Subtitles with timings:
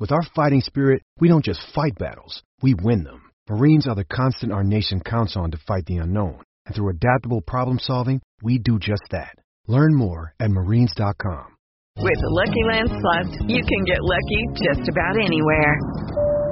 [0.00, 3.30] With our fighting spirit, we don't just fight battles, we win them.
[3.50, 6.40] Marines are the constant our nation counts on to fight the unknown.
[6.64, 9.34] And through adaptable problem solving, we do just that.
[9.66, 11.56] Learn more at marines.com.
[11.98, 15.76] With the Lucky Land Slots, you can get lucky just about anywhere.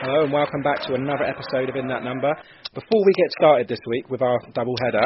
[0.00, 2.32] Hello and welcome back to another episode of In That Number.
[2.72, 5.02] Before we get started this week with our double header,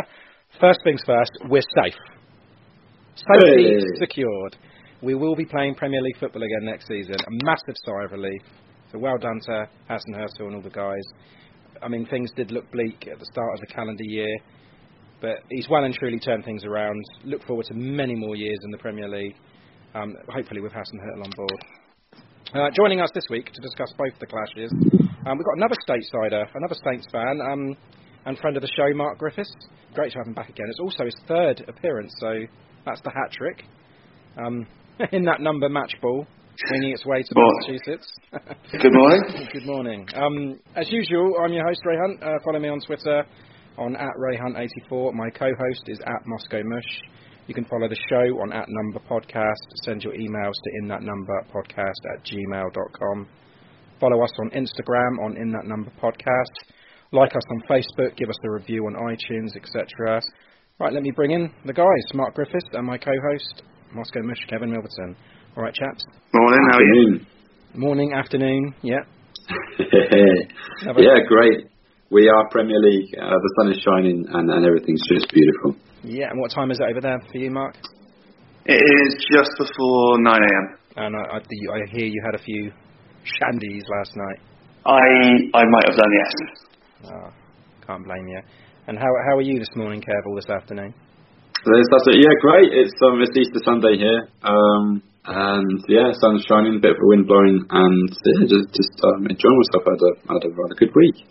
[0.61, 1.95] first things first, we're safe.
[3.15, 3.99] Safety Hey.
[3.99, 4.57] secured.
[5.01, 7.15] We will be playing Premier League football again next season.
[7.15, 8.43] A massive sigh of relief.
[8.93, 11.05] So well done to Hasenhüttl and all the guys.
[11.83, 14.37] I mean, things did look bleak at the start of the calendar year,
[15.23, 17.03] but he's well and truly turned things around.
[17.25, 19.37] Look forward to many more years in the Premier League,
[19.95, 21.65] um, hopefully with Hasenhüttl on board.
[22.55, 24.71] Uh, joining us this week to discuss both the clashes,
[25.25, 27.75] um, we've got another statesider, another Saints fan, um,
[28.27, 29.57] and friend of the show, Mark Griffiths.
[29.95, 30.67] Great to have him back again.
[30.69, 32.45] It's also his third appearance, so
[32.85, 33.65] that's the hat trick.
[34.37, 34.67] Um,
[35.13, 36.27] in that number match ball,
[36.71, 38.13] winging its way to Massachusetts.
[38.71, 39.49] Good morning.
[39.55, 40.07] Good morning.
[40.15, 42.23] Um, as usual, I'm your host, Ray Hunt.
[42.23, 43.25] Uh, follow me on Twitter
[43.79, 45.15] on at RayHunt84.
[45.15, 47.01] My co-host is at Moscow Mush.
[47.49, 49.67] You can follow the show on at Number Podcast.
[49.85, 53.29] Send your emails to in that number podcast at gmail.com.
[53.99, 56.73] Follow us on Instagram on in that number podcast.
[57.11, 58.17] Like us on Facebook.
[58.17, 60.21] Give us a review on iTunes, etc.
[60.79, 64.71] Right, let me bring in the guys, Mark Griffiths and my co-host, Moscow Mush, Kevin
[64.71, 65.15] Milverton.
[65.57, 66.05] All right, chaps.
[66.33, 67.21] Morning, how are you?
[67.75, 69.01] Morning, afternoon, yeah.
[69.79, 71.72] yeah, great.
[72.13, 73.09] We are Premier League.
[73.17, 75.81] Uh, the sun is shining and, and everything's just beautiful.
[76.05, 77.73] Yeah, and what time is it over there for you, Mark?
[78.69, 80.67] It is just before 9 a.m.
[81.01, 82.69] And I, I, I hear you had a few
[83.25, 84.45] shandies last night.
[84.85, 85.01] I
[85.57, 86.33] I might have done yes.
[87.09, 87.33] Oh,
[87.87, 88.41] can't blame you.
[88.89, 90.93] And how how are you this morning, Kev, or this afternoon?
[91.65, 92.13] There's, that's.
[92.13, 92.77] Yeah, great.
[92.77, 94.29] It's um, it's Easter Sunday here.
[94.43, 99.25] Um, and yeah, sun's shining, bit of a wind blowing, and yeah, just just um,
[99.25, 99.87] enjoying myself.
[99.87, 101.25] I had a I had a rather good week.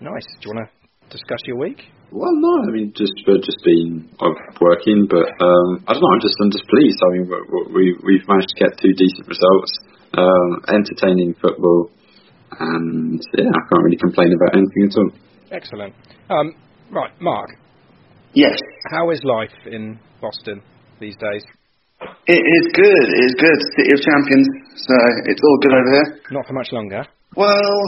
[0.00, 0.26] Nice.
[0.40, 0.70] Do you want to
[1.12, 1.80] discuss your week?
[2.10, 6.10] Well, no, I mean just for just being uh, working, but um, I don't know.
[6.10, 6.98] I'm just I'm just pleased.
[7.04, 9.72] I mean we we we've managed to get two decent results,
[10.18, 11.90] um, entertaining football,
[12.58, 15.10] and yeah, I can't really complain about anything at all.
[15.52, 15.94] Excellent.
[16.30, 16.54] Um,
[16.90, 17.50] right, Mark.
[18.32, 18.58] Yes,
[18.90, 20.62] How is life in Boston
[21.00, 21.42] these days?
[22.26, 23.04] it is good.
[23.10, 23.58] It is good.
[23.76, 24.46] City of Champions.
[24.86, 24.94] So
[25.26, 26.20] it's all good over here.
[26.30, 27.04] Not for much longer.
[27.36, 27.78] Well,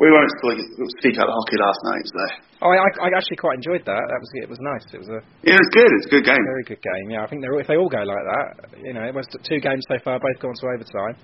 [0.00, 0.58] we won't speak,
[1.02, 2.04] speak about hockey last night.
[2.08, 2.22] So
[2.64, 3.98] Oh, I, I actually quite enjoyed that.
[4.08, 4.86] That was it was nice.
[4.94, 5.90] It was a yeah, it was good.
[5.98, 6.42] It's a good game.
[6.46, 7.06] very good game.
[7.10, 8.46] Yeah, I think they're, if they all go like that,
[8.80, 11.14] you know, it was two games so far, both gone to overtime.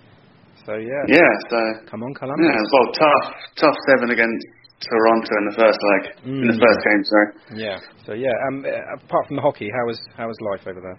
[0.67, 1.33] So yeah, Yeah.
[1.49, 1.59] So
[1.89, 2.45] come on, Columbus.
[2.45, 3.25] yeah, well, tough,
[3.57, 4.45] tough seven against
[4.85, 6.03] Toronto in the first leg.
[6.29, 6.63] In the Mm.
[6.63, 7.29] first game, sorry.
[7.57, 7.79] Yeah.
[8.05, 8.35] So yeah.
[8.51, 10.99] Um, uh, apart from the hockey, how was how was life over there?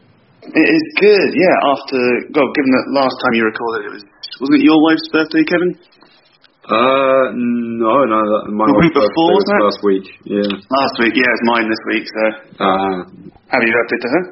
[0.56, 1.30] It is good.
[1.36, 1.56] Yeah.
[1.76, 2.00] After
[2.34, 4.04] well, given that last time you recorded, it was
[4.40, 5.72] wasn't it your wife's birthday, Kevin?
[6.70, 10.06] Uh, no, no, that, my The week wife's before, was wasn't last week.
[10.30, 10.46] Yeah.
[10.54, 11.14] Last week.
[11.18, 12.06] Yeah, it's mine this week.
[12.06, 12.24] So
[12.62, 12.96] Uh,
[13.50, 14.24] happy birthday to her.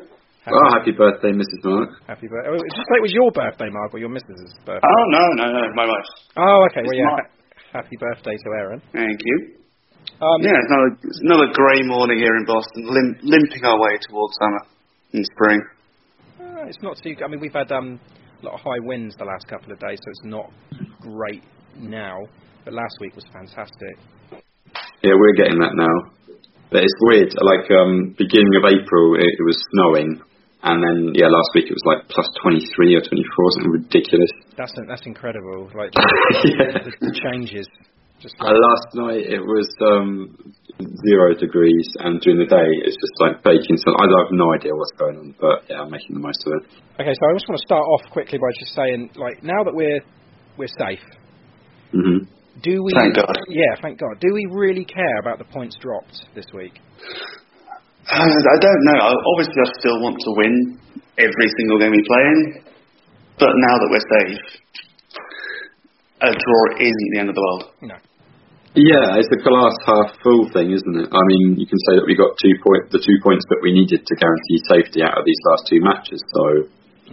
[0.54, 1.60] oh, happy birthday, Mrs.
[1.66, 1.90] Mark.
[2.06, 2.50] Happy birthday.
[2.54, 4.86] Oh, did you say it was your birthday, Mark, or your missus's birthday?
[4.86, 6.14] Oh no, no, no, my wife's.
[6.38, 6.86] Oh, okay.
[6.86, 7.10] Well, yeah.
[7.10, 8.82] ha- Happy birthday to Aaron.
[8.94, 9.58] Thank you.
[10.22, 13.98] Um, Yeah, it's another, it's another grey morning here in Boston, lim- limping our way
[14.08, 14.62] towards summer
[15.14, 15.60] and spring.
[16.40, 17.14] uh, it's not too.
[17.24, 18.00] I mean, we've had um,
[18.42, 20.50] a lot of high winds the last couple of days, so it's not
[21.02, 21.44] great
[21.80, 22.18] now.
[22.66, 23.96] But last week was fantastic.
[25.04, 26.12] Yeah, we're getting that now.
[26.70, 27.32] But it's weird.
[27.40, 30.20] Like um, beginning of April, it, it was snowing,
[30.64, 34.32] and then yeah, last week it was like plus 23 or 24, something ridiculous.
[34.58, 35.72] That's that's incredible.
[35.72, 35.96] Like
[36.44, 36.84] yeah.
[36.84, 37.68] the, the changes.
[38.20, 40.34] Just Uh, last night it was um,
[41.06, 43.78] zero degrees, and during the day it's just like baking.
[43.78, 46.58] So I have no idea what's going on, but yeah, I'm making the most of
[46.58, 46.64] it.
[47.00, 49.74] Okay, so I just want to start off quickly by just saying, like, now that
[49.74, 50.02] we're
[50.58, 51.06] we're safe,
[51.92, 52.92] hmm do we?
[52.94, 53.38] Thank God.
[53.50, 54.20] Yeah, thank God.
[54.20, 56.74] Do we really care about the points dropped this week?
[58.10, 58.98] Uh, I don't know.
[59.36, 60.80] Obviously, I still want to win
[61.18, 62.40] every single game we play in,
[63.38, 64.42] but now that we're safe,
[66.22, 67.64] a draw isn't the end of the world.
[67.82, 67.96] No.
[68.78, 71.10] Yeah, it's the glass half full thing, isn't it?
[71.10, 73.74] I mean, you can say that we got two point, the two points that we
[73.74, 76.22] needed to guarantee safety out of these last two matches.
[76.22, 76.44] So,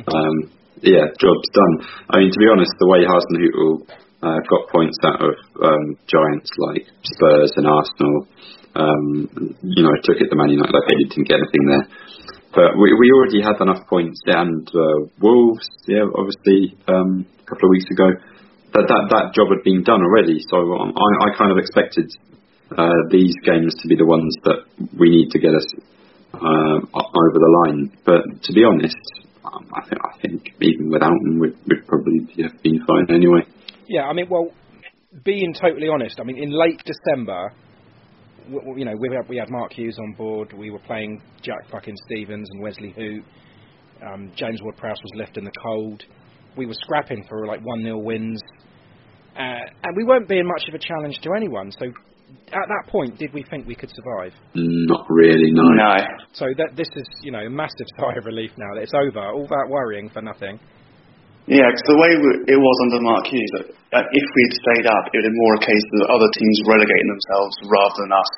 [0.05, 0.37] um,
[0.85, 1.75] yeah, job's done.
[2.13, 3.89] I mean, to be honest, the way Hasenhüttl
[4.25, 8.27] uh, got points out of um, giants like Spurs and Arsenal,
[8.75, 9.29] um,
[9.63, 10.75] you know, I took it to Man United.
[10.75, 11.87] Like didn't get anything there.
[12.55, 17.67] But we, we already had enough points, and uh, Wolves, yeah, obviously um, a couple
[17.67, 18.09] of weeks ago,
[18.75, 20.39] that that that job had been done already.
[20.51, 22.11] So I, I kind of expected
[22.71, 24.67] uh, these games to be the ones that
[24.99, 25.67] we need to get us
[26.35, 27.91] uh, over the line.
[28.07, 29.03] But to be honest,
[29.43, 33.47] um, I think I think even without them, we'd, we'd probably have been fine anyway.
[33.89, 34.49] Yeah, I mean, well,
[35.25, 37.53] being totally honest, I mean, in late December,
[38.45, 40.53] w- w- you know, we had, we had Mark Hughes on board.
[40.53, 43.25] We were playing Jack fucking Stevens and Wesley Hoedt.
[44.07, 46.03] Um, James Ward-Prowse was left in the cold.
[46.57, 48.41] We were scrapping for like one 0 wins,
[49.37, 49.41] uh,
[49.83, 51.71] and we weren't being much of a challenge to anyone.
[51.73, 51.87] So,
[52.49, 54.33] at that point, did we think we could survive?
[54.55, 55.63] Not really, no.
[55.63, 55.97] No.
[56.33, 59.31] So that this is, you know, a massive sigh of relief now that it's over.
[59.33, 60.59] All that worrying for nothing.
[61.47, 62.11] Yeah, 'cause the way
[62.49, 65.65] it was under Mark Hughes, if we'd stayed up, it would have been more a
[65.65, 68.31] case of other teams relegating themselves rather than us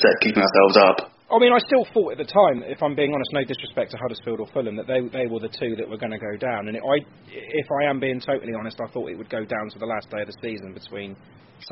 [0.00, 1.12] set keeping ourselves up.
[1.32, 3.96] I mean, I still thought at the time, if I'm being honest, no disrespect to
[3.96, 6.68] Huddersfield or Fulham, that they they were the two that were going to go down.
[6.68, 9.68] And it, I, if I am being totally honest, I thought it would go down
[9.72, 11.16] to the last day of the season between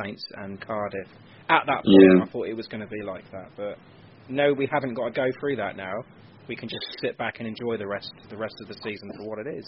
[0.00, 1.08] Saints and Cardiff.
[1.48, 2.22] At that point, Yeah.
[2.24, 3.48] I thought it was going to be like that.
[3.56, 3.76] But
[4.28, 6.04] no, we haven't got to go through that now.
[6.48, 9.28] We can just sit back and enjoy the rest the rest of the season for
[9.28, 9.64] what it is.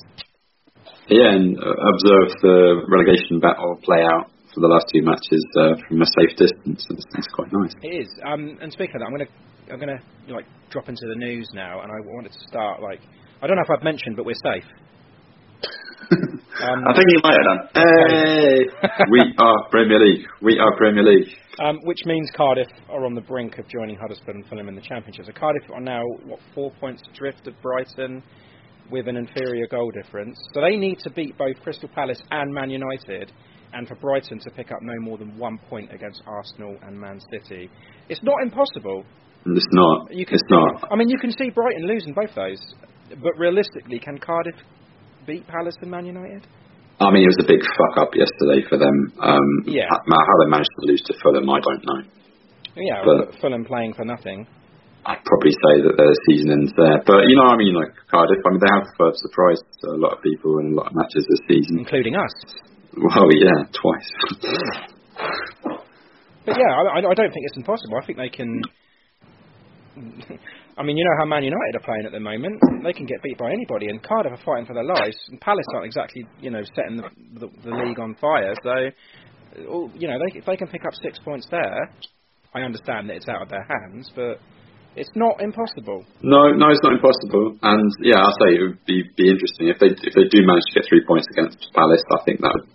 [1.09, 5.75] Yeah, and uh, observe the relegation battle play out for the last two matches uh,
[5.89, 6.87] from a safe distance.
[6.91, 7.73] It's, it's quite nice.
[7.83, 8.09] It is.
[8.25, 9.31] Um, and speaking of that, I'm gonna
[9.73, 13.01] I'm gonna like drop into the news now, and I wanted to start like
[13.41, 14.69] I don't know if I've mentioned, but we're safe.
[16.63, 17.69] Um, I think you might have done.
[17.75, 18.59] Hey,
[19.11, 20.27] we are Premier League.
[20.43, 21.27] We are Premier League.
[21.59, 24.83] Um, which means Cardiff are on the brink of joining Huddersfield and Fulham in the
[24.83, 25.25] Championship.
[25.27, 28.23] So Cardiff are now what four points adrift of Brighton,
[28.93, 30.39] with an inferior goal difference.
[30.55, 33.33] So they need to beat both Crystal Palace and Man United,
[33.73, 37.19] and for Brighton to pick up no more than one point against Arsenal and Man
[37.33, 37.71] City.
[38.09, 39.05] It's not impossible.
[39.47, 40.15] It's not.
[40.15, 40.93] You can It's see, not.
[40.93, 42.61] I mean, you can see Brighton losing both those,
[43.09, 44.55] but realistically, can Cardiff
[45.27, 46.47] beat Palace and Man United?
[47.01, 48.95] I mean, it was a big fuck up yesterday for them.
[49.21, 49.89] Um, Yeah.
[49.91, 49.99] How,
[50.45, 52.03] they managed to lose to Fulham, I don't know.
[52.77, 54.47] Yeah, But- Fulham playing for nothing.
[55.05, 57.03] I'd probably say that their season ends there.
[57.03, 58.39] But you know, I mean, like Cardiff.
[58.39, 61.27] I mean, they have uh, surprised a lot of people in a lot of matches
[61.27, 61.83] this season.
[61.83, 62.35] including us.
[62.95, 64.11] Well, yeah, twice.
[66.45, 67.99] But yeah, I, I don't think it's impossible.
[68.01, 68.63] I think they can.
[70.79, 72.61] I mean, you know how Man United are playing at the moment.
[72.83, 75.17] They can get beat by anybody, and Cardiff are fighting for their lives.
[75.29, 77.11] And Palace aren't exactly, you know, setting the,
[77.41, 78.55] the, the league on fire.
[78.65, 78.91] So,
[79.95, 81.93] you know, they, if they can pick up six points there,
[82.55, 84.41] I understand that it's out of their hands, but
[84.97, 86.05] it's not impossible.
[86.23, 87.57] no, no, it's not impossible.
[87.63, 90.65] And yeah, I'll say it would be, be interesting if they if they do manage
[90.73, 92.03] to get three points against Palace.
[92.13, 92.69] I think that would,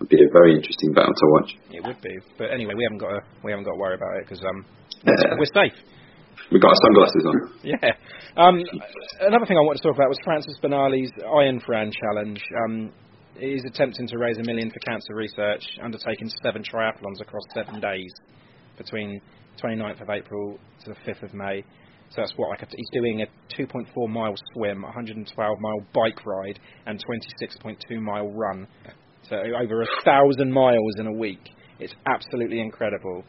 [0.00, 1.50] would be a very interesting battle to watch.
[1.70, 4.14] It would be, but anyway, we haven't got to we haven't got to worry about
[4.18, 4.64] it because um,
[5.02, 5.34] Yeah.
[5.38, 5.74] we're safe.
[6.52, 7.36] We've got our sunglasses on.
[7.64, 7.90] Yeah.
[8.36, 8.60] Um,
[9.20, 12.42] another thing I wanted to talk about was Francis Benali's Iron Fran challenge.
[12.66, 12.92] Um,
[13.38, 18.12] he's attempting to raise a million for cancer research, undertaking seven triathlons across seven days
[18.76, 19.20] between
[19.62, 21.62] 29th of April to the 5th of May.
[22.10, 23.26] So that's what like a, he's doing a
[23.60, 28.68] 2.4 mile swim, 112 mile bike ride, and 26.2 mile run.
[29.28, 31.50] So over a thousand miles in a week.
[31.80, 33.24] It's absolutely incredible.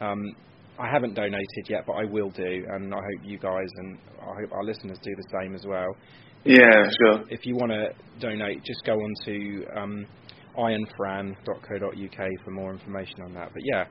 [0.00, 0.34] Um,
[0.78, 4.40] I haven't donated yet, but I will do, and I hope you guys and I
[4.40, 5.94] hope our listeners do the same as well.
[6.44, 7.24] Yeah, sure.
[7.28, 10.06] If you want to donate, just go on to um,
[10.56, 13.50] ironfran.co.uk for more information on that.
[13.52, 13.84] But yeah,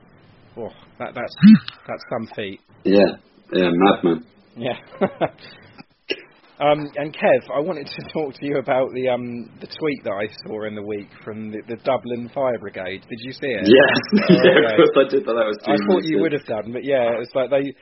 [0.56, 1.34] oh, that, that's
[1.86, 2.60] that's some feat.
[2.84, 3.16] Yeah,
[3.52, 4.24] yeah, madman.
[4.56, 4.78] Yeah.
[6.60, 10.12] Um, and Kev, I wanted to talk to you about the um, the tweet that
[10.12, 13.00] I saw in the week from the, the Dublin Fire Brigade.
[13.08, 13.64] Did you see it?
[13.64, 14.76] Yes, Oh, yeah, okay.
[14.76, 15.24] of course I did.
[15.24, 15.56] But that was.
[15.64, 17.72] I thought you would have done, but yeah, it's like they.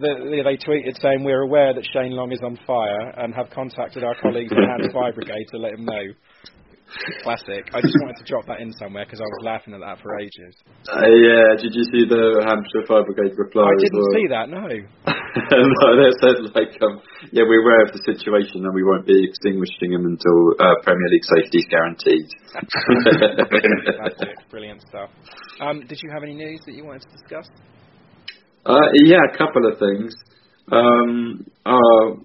[0.00, 4.04] The, they tweeted saying we're aware that Shane Long is on fire and have contacted
[4.04, 6.04] our colleagues at Hants Fire Brigade to let him know.
[7.22, 7.62] Classic.
[7.70, 10.18] I just wanted to drop that in somewhere because I was laughing at that for
[10.18, 10.58] ages.
[10.90, 13.70] Uh, yeah, did you see the Hampshire Fire Brigade reply?
[13.70, 14.16] I didn't well?
[14.16, 14.46] see that.
[14.50, 14.66] No.
[14.66, 16.98] no, they said like, um,
[17.30, 21.08] yeah, we're aware of the situation and we won't be extinguishing them until uh, Premier
[21.14, 22.26] League safety is guaranteed.
[22.50, 24.34] Fantastic.
[24.50, 25.10] Brilliant stuff.
[25.60, 27.46] Um, did you have any news that you wanted to discuss?
[28.66, 30.14] uh, yeah, a couple of things.
[30.70, 32.18] Um, our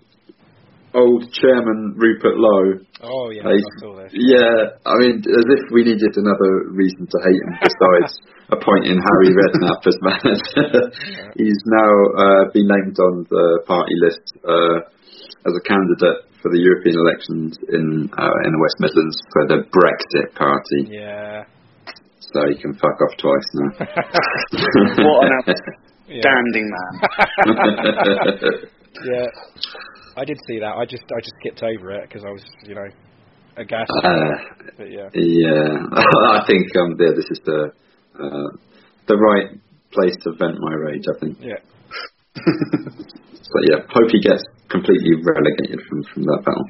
[0.95, 2.79] old chairman Rupert Lowe.
[3.03, 4.11] Oh yeah, uh, I saw this.
[4.15, 8.15] yeah, I mean, as if we needed another reason to hate him besides
[8.55, 10.89] appointing Harry Redknapp as manager.
[11.35, 14.77] He's now uh, been named on the party list uh,
[15.45, 19.59] as a candidate for the European elections in uh, in the West Midlands for the
[19.69, 20.95] Brexit Party.
[20.95, 21.43] Yeah.
[22.33, 23.69] So he can fuck off twice now.
[25.05, 25.31] What an
[26.07, 26.21] Yeah.
[26.21, 26.91] outstanding man.
[29.05, 29.25] Yeah.
[30.15, 30.75] I did see that.
[30.75, 32.88] I just I just skipped over it because I was you know
[33.57, 33.91] aghast.
[34.03, 34.31] Uh,
[34.77, 35.10] but yeah.
[35.13, 37.72] Yeah, I think um, yeah, this is the
[38.19, 38.50] uh,
[39.07, 39.60] the right
[39.91, 41.03] place to vent my rage.
[41.15, 41.38] I think.
[41.41, 41.62] Yeah.
[43.45, 46.65] So yeah, hope he gets completely relegated from from that battle.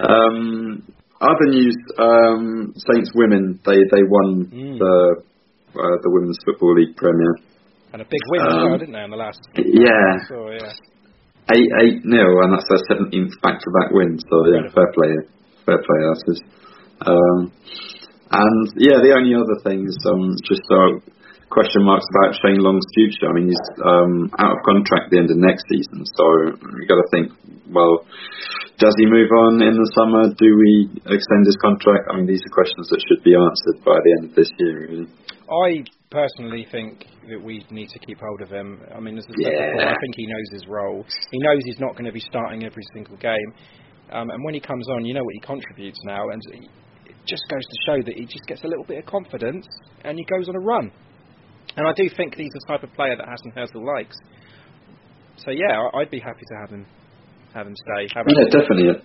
[0.00, 0.82] um,
[1.20, 4.78] other news: um, Saints women they they won Mm.
[4.78, 5.22] the
[5.76, 7.34] uh, the women's football league premier.
[7.94, 9.38] And a big win as Um, well, didn't they, in the last?
[9.54, 11.54] Yeah, So yeah.
[11.54, 14.18] eight eight nil, and that's their seventeenth back to back win.
[14.18, 15.14] So yeah, fair play,
[15.62, 16.38] fair play, asses.
[17.06, 17.54] Um,
[18.34, 20.98] and yeah, the only other things, um, just uh,
[21.54, 23.30] question marks about Shane Long's future.
[23.30, 26.24] I mean, he's um, out of contract at the end of next season, so
[26.82, 27.30] you got to think.
[27.70, 28.02] Well,
[28.82, 30.34] does he move on in the summer?
[30.34, 32.10] Do we extend his contract?
[32.10, 34.82] I mean, these are questions that should be answered by the end of this year.
[34.82, 35.06] Really.
[35.46, 38.78] I personally think that we need to keep hold of him.
[38.94, 39.66] I mean, as I said Yeah.
[39.74, 41.04] before, I think he knows his role.
[41.32, 43.50] He knows he's not going to be starting every single game.
[44.12, 47.42] Um, and when he comes on, you know what he contributes now, and it just
[47.50, 49.66] goes to show that he just gets a little bit of confidence
[50.04, 50.92] and he goes on a run.
[51.76, 54.16] And I do think he's the type of player that Hasenhüttl likes.
[55.36, 56.86] So yeah, I- I'd be happy to have him
[57.54, 58.08] have him stay.
[58.14, 59.02] Have him Yeah, definitely.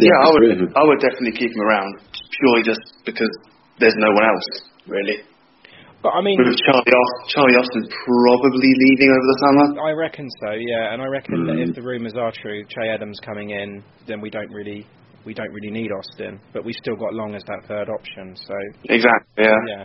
[0.00, 0.76] Yeah, I would.
[0.76, 2.00] I would definitely keep him around
[2.38, 3.30] purely just because
[3.78, 4.48] there's no one else
[4.86, 5.20] really.
[6.02, 9.66] But I mean, With Charlie, Aust- Charlie Austin probably leaving over the summer.
[9.84, 11.68] I reckon so, yeah, and I reckon that Mm.
[11.68, 14.86] if the rumours are true, Che Adams coming in, then we don't really
[15.26, 18.34] we don't really need Austin, but we've still got Long as that third option.
[18.36, 18.54] So
[18.88, 19.44] Exactly.
[19.44, 19.54] Yeah.
[19.68, 19.84] yeah,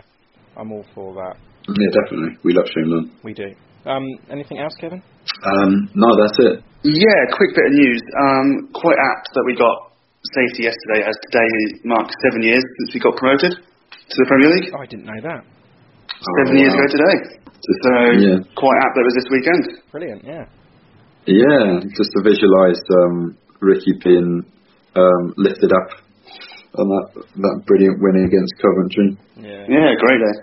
[0.56, 1.36] I'm all for that.
[1.68, 2.38] Yeah, definitely.
[2.42, 3.10] We love Shane Long.
[3.22, 3.52] We do.
[3.84, 5.02] Um, anything else, Kevin?
[5.44, 6.64] Um, no, that's it.
[6.84, 8.00] Yeah, quick bit of news.
[8.18, 9.92] Um, quite apt that we got
[10.32, 11.48] safety yesterday, as today
[11.84, 14.72] marks seven years since we got promoted to the Premier League.
[14.72, 15.44] Oh, I didn't know that.
[16.22, 16.80] Seven Oh, years wow.
[16.80, 17.16] ago today.
[17.56, 18.38] So Yeah.
[18.56, 19.62] quite apt that it was this weekend.
[19.92, 20.44] Brilliant, yeah.
[21.26, 24.46] Yeah, just to visualise um, Rickie being
[24.94, 25.88] um, lifted up
[26.78, 27.06] on that
[27.42, 29.08] that brilliant win against Coventry.
[29.42, 29.66] Yeah.
[29.66, 30.34] Yeah, great day.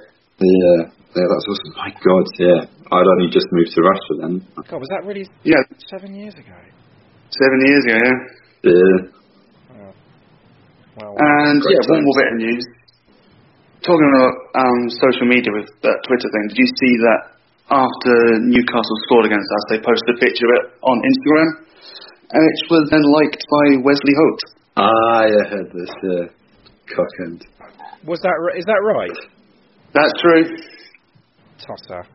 [0.43, 0.79] Yeah,
[1.15, 1.71] yeah, that's awesome.
[1.79, 2.59] My God, yeah,
[2.91, 4.33] I'd only just moved to Russia then.
[4.67, 6.57] God, was that really Yeah, seven years ago?
[7.31, 7.97] seven years ago.
[8.63, 8.71] Yeah.
[8.73, 8.97] Yeah,
[9.73, 9.93] Oh.
[10.99, 12.65] Well, And Great yeah, one more bit of news.
[13.83, 17.19] Talking about um, social media with that Twitter thing, did you see that
[17.67, 18.15] after
[18.47, 21.49] Newcastle scored against us, they posted a picture of it on Instagram,
[22.31, 24.41] and it was then liked by Wesley Hoedt.
[24.79, 25.91] ah, I heard this.
[25.99, 26.31] Yeah,
[26.95, 27.43] cockend.
[28.07, 29.17] was that ri- is that right?
[29.93, 30.43] That's true.
[31.59, 32.07] Tosser.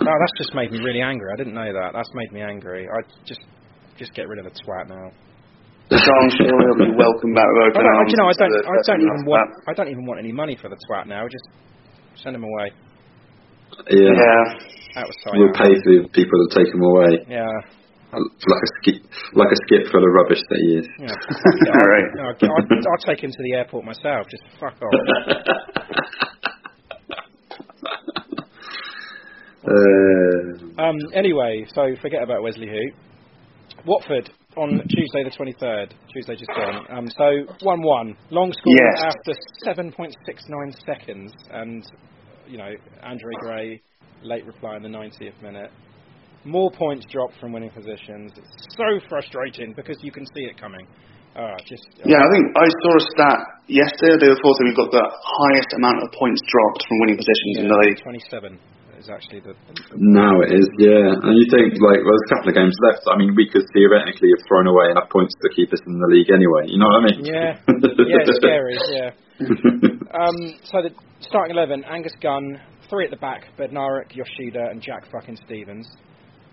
[0.00, 1.30] No, that's just made me really angry.
[1.32, 1.92] I didn't know that.
[1.92, 2.88] That's made me angry.
[2.88, 3.40] I just
[3.98, 5.10] just get rid of the twat now.
[5.90, 8.10] So I'm sure he'll be welcome back with I open don't, arms.
[8.12, 10.32] you know, I to don't, I don't even want, after I don't even want any
[10.32, 11.26] money for the twat now.
[11.28, 11.44] Just
[12.22, 12.72] send him away.
[13.90, 14.16] Yeah, that.
[14.16, 14.44] Yeah.
[14.94, 17.48] That was we'll pay for the people to take him away, Yeah.
[18.12, 19.00] like a skip,
[19.34, 20.86] like a skip full of rubbish that he is.
[21.00, 21.12] Yeah.
[21.76, 22.08] All right.
[22.16, 24.28] No, I'll, I'll, I'll take him to the airport myself.
[24.28, 24.92] Just fuck off.
[29.68, 32.94] uh, Um, anyway, so forget about Wesley Hoedt.
[33.86, 35.92] Watford on Tuesday the 23rd.
[36.12, 36.86] Tuesday just gone.
[36.90, 38.16] Um, so 1-1.
[38.30, 39.02] Long score Yes.
[39.02, 39.32] after
[39.64, 41.32] 7.69 seconds.
[41.50, 41.84] And,
[42.46, 42.70] you know,
[43.02, 43.82] Andre Gray,
[44.22, 45.70] late reply in the 90th minute.
[46.44, 48.32] More points dropped from winning positions.
[48.36, 50.86] It's so frustrating because you can see it coming.
[51.34, 54.64] Ah, just Yeah, I think I saw a stat yesterday or the day before that
[54.68, 57.96] we've got the highest amount of points dropped from winning positions in the league.
[58.04, 58.60] 27.
[59.02, 61.10] Is actually the, the, Now it is, yeah.
[61.10, 63.02] And you think like well, there's a couple of games left.
[63.10, 66.06] I mean, we could theoretically have thrown away enough points to keep us in the
[66.14, 66.70] league anyway.
[66.70, 67.26] You know what I mean?
[67.26, 67.58] Yeah,
[67.98, 68.78] yeah, it's scary.
[68.94, 69.10] Yeah.
[70.12, 70.90] Um, so the
[71.20, 75.88] starting eleven: Angus Gunn, three at the back: Bednarek, Yoshida, and Jack fucking Stevens.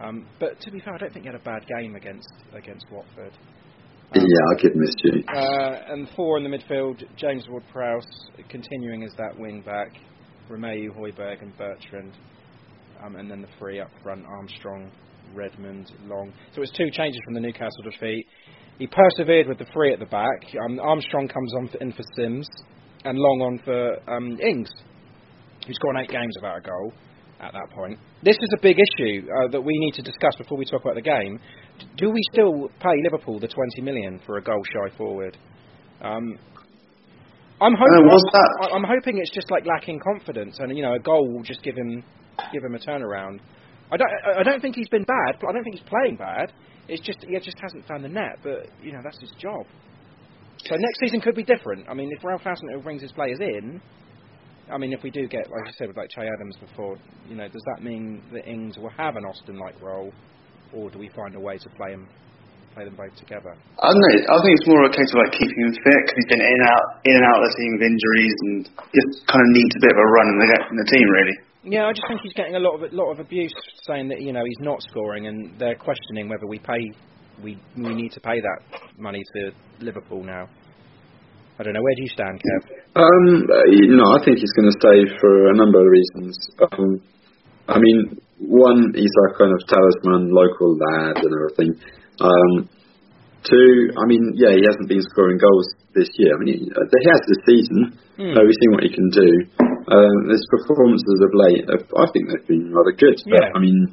[0.02, 2.86] Um, but to be fair, I don't think he had a bad game against against
[2.90, 3.34] Watford.
[4.16, 5.24] Um, yeah, I could miss you.
[5.28, 8.08] Uh, and four in the midfield: James Ward-Prowse,
[8.50, 9.92] continuing as that wing back,
[10.50, 12.14] Romeu, Højbjerg, and Bertrand.
[13.04, 14.92] Um, and then the three up front: Armstrong,
[15.34, 16.34] Redmond, Long.
[16.52, 18.26] So it was two changes from the Newcastle defeat.
[18.78, 20.40] He persevered with the three at the back.
[20.66, 22.48] Um, Armstrong comes on for, in for Sims,
[23.06, 24.70] and Long on for um, Ings,
[25.68, 26.94] who's gone eight games without a goal
[27.42, 27.98] at that point.
[28.24, 30.96] This is a big issue uh, that we need to discuss before we talk about
[30.96, 31.40] the game.
[31.98, 35.38] Do we still pay Liverpool the 20 million for a goal shy forward?
[36.02, 36.38] Um,
[37.62, 38.08] I'm hoping.
[38.08, 41.44] was that- I'm hoping it's just like lacking confidence, and you know, a goal will
[41.44, 42.04] just give him
[42.52, 43.40] give him a turnaround.
[43.92, 44.10] I don't.
[44.38, 45.38] I- don't think he's been bad.
[45.42, 46.54] But I don't think he's playing bad.
[46.88, 48.40] It's just he just hasn't found the net.
[48.44, 49.66] But you know, that's his job.
[50.66, 51.88] So next season could be different.
[51.90, 53.82] I mean, if Ralph Hasenhüttl brings his players in,
[54.72, 57.36] I mean, if we do get, like I said, with like Che Adams before, you
[57.36, 60.12] know, does that mean that Ings will have an Austin-like role,
[60.74, 62.06] or do we find a way to play him,
[62.76, 63.56] play them both together?
[63.80, 64.14] I don't know.
[64.30, 66.52] I think it's more a case of like keeping him fit because he's been in
[66.54, 68.58] and out, in and out of the team with injuries, and
[68.94, 71.38] just kind of needs a bit of a run in the in the team, really.
[71.70, 73.54] Yeah, I just think he's getting a lot of lot of abuse,
[73.86, 76.82] saying that you know he's not scoring, and they're questioning whether we pay
[77.44, 78.60] we we need to pay that
[78.98, 80.50] money to Liverpool now.
[81.60, 81.84] I don't know.
[81.84, 82.62] Where do you stand, Kev?
[82.96, 86.34] Um, you know, I think he's going to stay for a number of reasons.
[86.72, 87.04] Um,
[87.68, 91.76] I mean, one, he's our kind of talisman, local lad, and everything.
[92.24, 92.70] Um,
[93.44, 96.34] two, I mean, yeah, he hasn't been scoring goals this year.
[96.34, 98.00] I mean, he, he has this season.
[98.16, 98.34] Hmm.
[98.34, 99.30] Uh, we've seen what he can do.
[99.90, 103.18] Um, his performances of late, uh, I think they've been rather good.
[103.26, 103.50] But, Yeah.
[103.56, 103.90] I mean,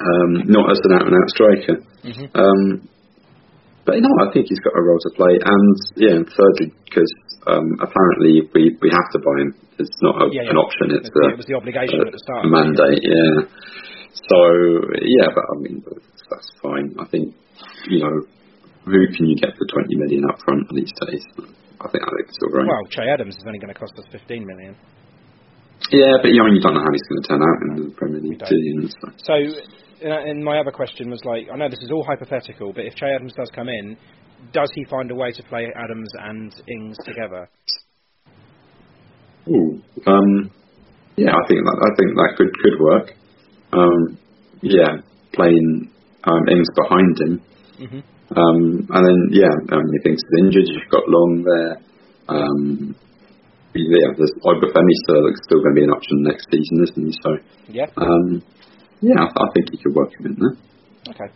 [0.00, 1.76] um, not as an out-and-out striker.
[2.04, 2.28] Mhm.
[2.34, 2.88] Um,
[3.84, 5.34] but you know, I think he's got a role to play.
[5.40, 7.10] And yeah, and thirdly, because
[7.46, 9.54] um, apparently we we have to buy him.
[9.78, 10.50] It's not a, Yeah, yeah.
[10.50, 10.90] an option.
[10.92, 12.44] It's It a, it was the obligation a, at the start.
[12.44, 13.00] a mandate.
[13.02, 13.48] Yeah.
[14.28, 14.38] So
[15.00, 15.82] yeah, but I mean
[16.30, 16.94] that's fine.
[17.00, 17.34] I think
[17.88, 18.14] you know
[18.84, 21.24] who can you get for twenty million up front these days?
[21.80, 22.68] I think I think it's all right.
[22.68, 24.76] Well, Che Adams is only going to cost us 15 million.
[25.90, 27.68] yeah, but you, I mean you don't know how he's going to turn out in
[27.88, 28.88] the Premier League, you?
[29.24, 29.34] So,
[30.04, 33.06] and my other question was like, I know this is all hypothetical, but if Che
[33.06, 33.96] Adams does come in,
[34.52, 37.48] does he find a way to play Adams and Ings together?
[39.48, 40.50] Ooh, um,
[41.16, 43.12] yeah, I think that I think that could could work.
[43.72, 44.18] Um,
[44.60, 45.00] yeah,
[45.32, 45.90] playing
[46.24, 47.42] um, Ings behind him,
[47.78, 48.00] hmm
[48.36, 51.74] um, and then yeah, um, if Ings is injured, you've got Long there.
[52.28, 52.94] Um,
[53.74, 57.12] yeah, there's Obafemi still still going to be an option next season, isn't he?
[57.22, 57.30] So
[57.68, 57.86] Yeah.
[57.96, 58.42] um,
[59.00, 61.14] yeah, I, I think he could work him in there.
[61.14, 61.32] Okay.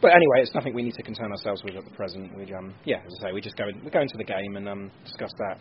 [0.00, 2.36] But anyway, it's nothing we need to concern ourselves with at the present.
[2.36, 4.68] We, um, yeah, as I say, we just go we go into the game and
[4.68, 5.58] um, discuss that.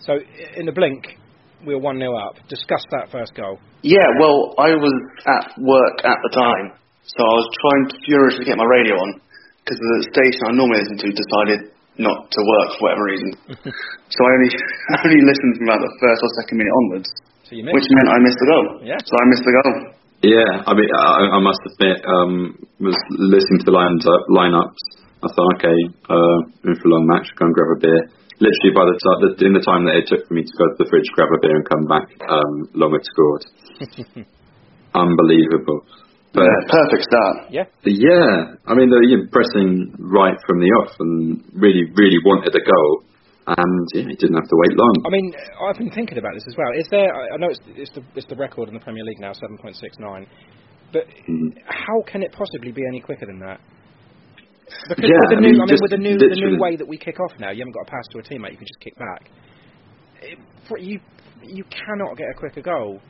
[0.00, 0.18] So
[0.56, 1.06] in the blink,
[1.66, 2.34] we were one 0 up.
[2.48, 3.58] Discuss that first goal.
[3.82, 4.94] Yeah, well, I was
[5.26, 9.20] at work at the time, so I was trying to furiously get my radio on
[9.68, 11.60] because the station I normally listen to decided
[12.00, 13.30] not to work for whatever reason.
[14.14, 14.50] so I only
[14.96, 17.08] I only listened from about the first or second minute onwards,
[17.44, 17.76] So you missed.
[17.76, 18.66] which meant I missed the goal.
[18.88, 19.00] Yeah.
[19.04, 19.76] So I missed the goal.
[20.18, 24.82] Yeah, I mean, I, I must admit, um, was listening to the lines up, lineups.
[25.22, 25.78] I thought, okay,
[26.10, 28.02] uh, in for a long match, go and grab a beer.
[28.42, 30.76] Literally, by the time, in the time that it took for me to go to
[30.82, 33.44] the fridge, grab a beer, and come back, um, Long had scored.
[34.94, 35.86] Unbelievable.
[36.32, 37.36] But Yeah, perfect start.
[37.50, 37.64] Yeah.
[37.84, 43.04] yeah, I mean, they're pressing right from the off and really, really wanted a goal.
[43.48, 44.92] And yeah, he didn't have to wait long.
[45.06, 46.68] I mean, I've been thinking about this as well.
[46.76, 47.08] Is there?
[47.08, 49.56] I I know it's, it's the it's the record in the Premier League now, seven
[49.56, 50.26] point six nine.
[50.92, 51.56] But Mhm.
[51.64, 53.60] how can it possibly be any quicker than that?
[54.88, 56.76] Because Yeah, with the I new, mean, I mean, with the new the new way
[56.76, 58.68] that we kick off now, you haven't got to pass to a teammate; you can
[58.68, 59.30] just kick back.
[60.20, 60.36] It,
[60.84, 61.00] you
[61.42, 63.00] you cannot get a quicker goal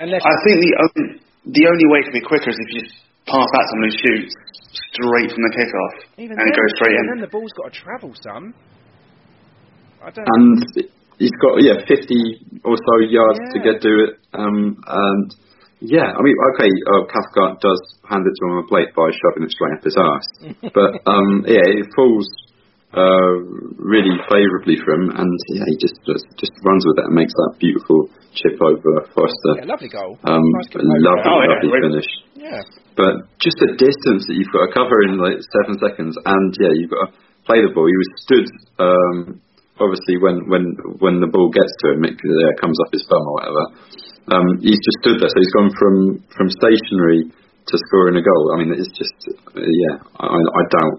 [0.00, 1.20] unless I think the only
[1.52, 4.32] the only way to be quicker is if you just pass out someone who shoots
[4.92, 7.10] straight from the kickoff even and then, it goes straight even in.
[7.16, 8.52] then the ball's got to travel some.
[10.04, 10.24] I don't.
[10.28, 10.58] and
[11.18, 14.10] he's got yeah 50 or so yards to get to it.
[14.32, 15.28] Um, and
[15.80, 19.10] yeah, I mean, okay, uh, Cathcart does hand it to him on a plate by
[19.14, 20.26] shoving it straight up his ass,
[20.74, 22.26] but um, yeah, it falls
[22.96, 23.32] uh,
[23.76, 27.34] really favourably for him, and yeah, he just, just just runs with it and makes
[27.36, 29.52] that beautiful chip over Foster.
[29.60, 30.16] yeah, lovely goal.
[30.24, 31.04] Um, Nice composure.
[31.04, 31.84] lovely, Oh, yeah, lovely really.
[32.00, 32.10] finish.
[32.38, 32.62] Yeah.
[32.96, 36.72] But just the distance that you've got to cover in like seven seconds, and yeah,
[36.74, 37.86] you've got to play the ball.
[37.86, 38.46] He was stood,
[38.80, 39.16] um,
[39.78, 40.64] obviously, when when
[40.98, 43.64] when the ball gets to him, it uh, comes up his bum or whatever.
[44.34, 45.28] um, he's just stood there.
[45.30, 45.94] So he's gone from
[46.34, 47.28] from stationary
[47.68, 48.44] to scoring a goal.
[48.56, 49.14] I mean, it's just
[49.54, 50.00] yeah.
[50.18, 50.96] I, I doubt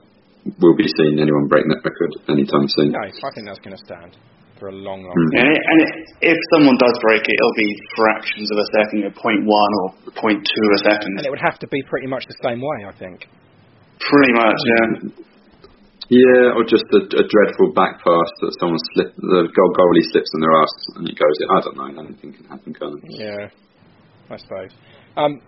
[0.60, 2.92] we'll be seeing anyone break that record anytime soon.
[2.96, 4.16] No, I think that's going to stand
[4.60, 5.32] for a long, long Mm.
[5.40, 5.48] time.
[5.48, 5.80] And, and
[6.20, 9.72] if someone does break it, it'll be fractions of a second, you know, point one
[9.84, 9.86] or
[10.20, 11.16] point two a second.
[11.20, 13.28] And it would have to be pretty much the same way, I think.
[14.00, 14.88] Pretty much, yeah.
[16.10, 20.32] Yeah, or just a, a dreadful back pass that someone slip the goal goalie slips
[20.34, 21.48] on their ass and it goes in.
[21.54, 22.02] I don't know.
[22.02, 23.04] Anything can happen, can't it?
[23.14, 24.72] Yeah, I suppose.
[25.16, 25.40] Um,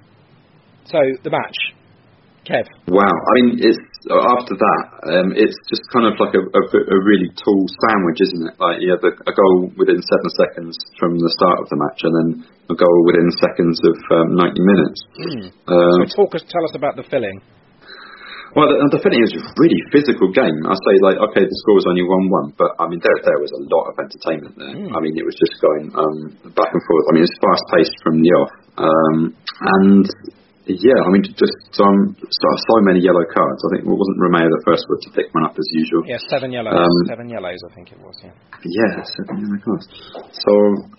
[0.86, 1.58] so the match,
[2.42, 2.66] Kev.
[2.90, 3.06] Wow.
[3.06, 3.78] I mean, it's
[4.10, 8.44] after that, um, it's just kind of like a, a, a really tall sandwich, isn't
[8.50, 8.56] it?
[8.58, 12.02] Like you have a, a goal within seven seconds from the start of the match,
[12.02, 12.30] and then
[12.74, 15.00] a goal within seconds of um, 90 minutes.
[15.70, 17.46] Um, So talk us, tell us about the filling.
[18.52, 20.58] Well, the, the feeling is a really physical game.
[20.68, 23.54] I say, like, okay, the score was only one-one, but I mean, there there was
[23.56, 24.76] a lot of entertainment there.
[24.92, 26.18] I mean, it was just going um,
[26.52, 27.06] back and forth.
[27.08, 29.18] I mean, it was fast-paced from the off, um,
[29.80, 30.04] and
[30.70, 33.60] yeah, I mean, just um, so, so many yellow cards.
[33.66, 36.06] I think it wasn't Romeu the first one to pick one up as usual.
[36.06, 36.78] Yeah, seven yellows.
[36.78, 38.14] Um, seven yellows, I think it was.
[38.22, 38.32] Yeah.
[38.62, 39.86] Yeah, seven yellow cards.
[40.46, 40.52] So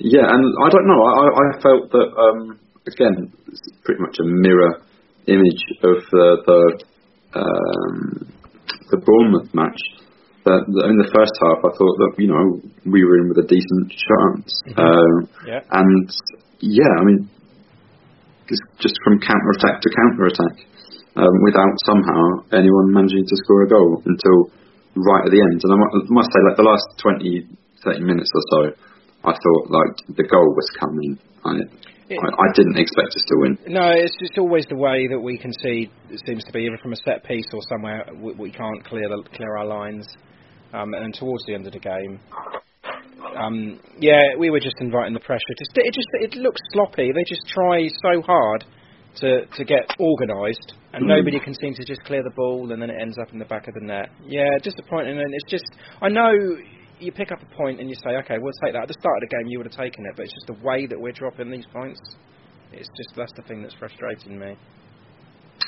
[0.02, 1.00] yeah, and I don't know.
[1.06, 2.58] I, I felt that um,
[2.90, 4.82] again, it's pretty much a mirror
[5.30, 6.60] image of the the,
[7.38, 8.32] um,
[8.90, 9.78] the Bournemouth match.
[10.42, 13.46] That, in the first half, I thought that you know we were in with a
[13.46, 15.62] decent chance, um, Yeah.
[15.70, 16.10] and
[16.58, 17.30] yeah, I mean,
[18.52, 20.54] just, just from counter attack to counter attack,
[21.16, 24.52] um, without somehow anyone managing to score a goal until
[24.96, 25.60] right at the end.
[25.64, 25.76] And I
[26.12, 27.48] must say, like the last 20,
[27.84, 28.60] 30 minutes or so,
[29.24, 31.18] I thought like the goal was coming.
[31.44, 31.64] I,
[32.12, 33.58] I, I didn't expect us to win.
[33.68, 35.90] No, it's just always the way that we concede.
[36.10, 39.08] It seems to be either from a set piece or somewhere we, we can't clear
[39.08, 40.06] the, clear our lines.
[40.72, 42.18] Um, and towards the end of the game,
[43.36, 45.54] um, yeah, we were just inviting the pressure.
[45.58, 47.10] Just it just it looks sloppy.
[47.12, 48.64] They just try so hard
[49.16, 52.90] to to get organised, and nobody can seem to just clear the ball, and then
[52.90, 54.10] it ends up in the back of the net.
[54.26, 55.18] Yeah, disappointing.
[55.18, 55.66] And it's just
[56.00, 56.32] I know
[57.00, 58.82] you pick up a point and you say, okay, we'll take that.
[58.82, 60.66] At the start of the game, you would have taken it, but it's just the
[60.66, 62.00] way that we're dropping these points.
[62.72, 64.56] It's just that's the thing that's frustrating me.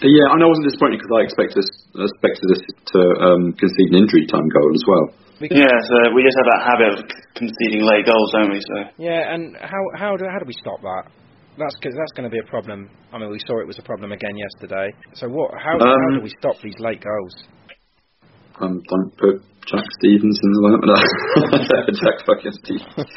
[0.03, 2.63] Yeah, and I wasn't disappointed because I expected us, expected us
[2.95, 5.07] to um, concede an injury time goal as well.
[5.45, 6.99] Yeah, so we just have that habit of
[7.35, 8.61] conceding late goals, don't we?
[8.63, 11.11] So yeah, and how how do how do we stop that?
[11.59, 12.91] That's cause that's going to be a problem.
[13.13, 14.91] I mean, we saw it was a problem again yesterday.
[15.15, 15.55] So what?
[15.55, 17.35] How, how Um, do we stop these late goals?
[18.61, 20.85] Um, don't put Jack Stevens in the lineup.
[20.85, 20.99] No.
[21.91, 23.09] Jack fucking Stevens.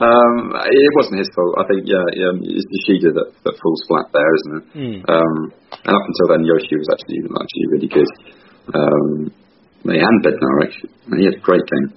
[0.00, 1.60] um, it wasn't his fault.
[1.60, 4.64] I think, yeah, yeah it's Yoshida that, that falls flat there, isn't it?
[4.72, 4.98] Hmm.
[5.06, 5.34] Um,
[5.70, 8.10] and up until then, Yoshi was actually actually really good.
[8.72, 9.30] Um,
[9.84, 10.74] and Bednarek,
[11.16, 11.88] he had a great game.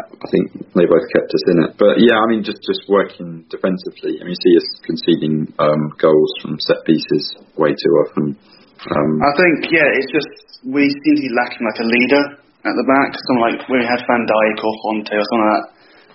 [0.00, 1.72] I think they both kept us in it.
[1.80, 4.20] But yeah, I mean, just just working defensively.
[4.20, 8.36] I mean, you see us conceding um, goals from set pieces way too often.
[8.80, 12.22] Um, I think, yeah, it's just we seem to be lacking like a leader
[12.68, 13.08] at the back.
[13.30, 15.66] Someone like when we had Van Dijk or Fonte or something like that.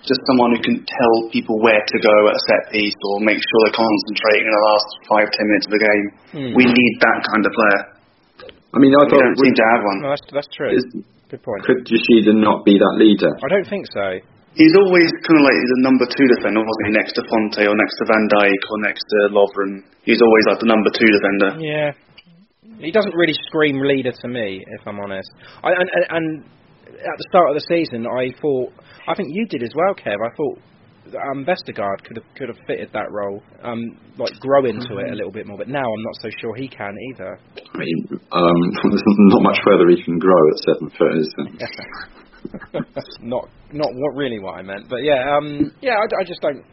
[0.06, 3.42] Just someone who can tell people where to go at a set piece or make
[3.42, 6.06] sure they're concentrating in the last five, ten minutes of the game.
[6.30, 6.50] Hmm.
[6.54, 7.80] We need that kind of player.
[8.70, 9.98] I mean, I We thought don't seem to have one.
[10.06, 10.70] No, that's that's true.
[10.70, 10.86] is,
[11.26, 11.66] Good point.
[11.66, 13.34] could Yoshida not be that leader?
[13.42, 14.22] I don't think so.
[14.54, 16.92] He's always kind of like the number two defender, wasn't he?
[16.94, 19.82] Next to Fonte or next to Van Dijk or next to Lovren.
[20.06, 21.50] He's always like the number two defender.
[21.58, 21.90] Yeah,
[22.78, 25.30] he doesn't really scream leader to me, if I'm honest.
[25.62, 26.44] I, and, and, and
[26.86, 28.72] at the start of the season, I thought,
[29.08, 30.16] I think you did as well, Kev.
[30.16, 30.58] I thought
[31.14, 35.14] um, Vestergaard could have could have fitted that role, um, like grow into it a
[35.14, 35.58] little bit more.
[35.58, 37.38] But now I'm not so sure he can either.
[37.56, 38.60] I mean, um,
[38.90, 42.82] there's not much further he can grow at seven foot, is there?
[43.20, 45.94] not not what really what I meant, but yeah, um, yeah.
[45.94, 46.64] I, I just don't.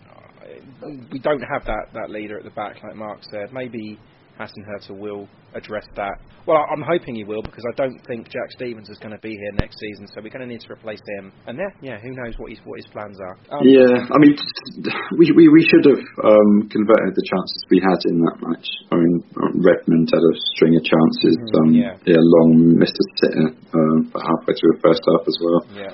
[1.11, 3.53] We don't have that that leader at the back, like Mark said.
[3.53, 3.99] Maybe
[4.39, 6.17] Hasenhüttl will address that.
[6.45, 9.31] Well, I'm hoping he will because I don't think Jack Stevens is going to be
[9.31, 11.31] here next season, so we're going to need to replace him.
[11.47, 13.35] And yeah, yeah, who knows what his what his plans are.
[13.53, 14.35] Um, Yeah, I mean,
[15.17, 18.67] we we, we should have um, converted the chances we had in that match.
[18.91, 19.23] I mean,
[19.63, 21.35] Redmond had a string of chances.
[21.61, 21.95] Um, yeah.
[22.03, 25.61] Long missed a sitter um, halfway through the first half as well.
[25.71, 25.93] Yeah.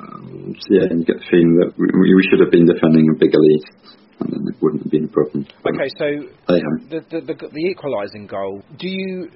[0.00, 3.16] Um, so yeah, you get the feeling that we, we should have been defending a
[3.16, 3.64] bigger lead,
[4.20, 5.46] and then it wouldn't have been a problem.
[5.66, 6.06] Okay, so
[6.48, 8.62] the the the, the equalising goal.
[8.78, 9.28] Do you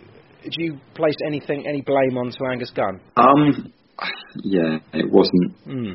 [0.43, 3.01] do you place anything any blame onto Angus Gunn?
[3.17, 3.73] Um,
[4.43, 5.53] yeah, it wasn't.
[5.65, 5.93] Hmm.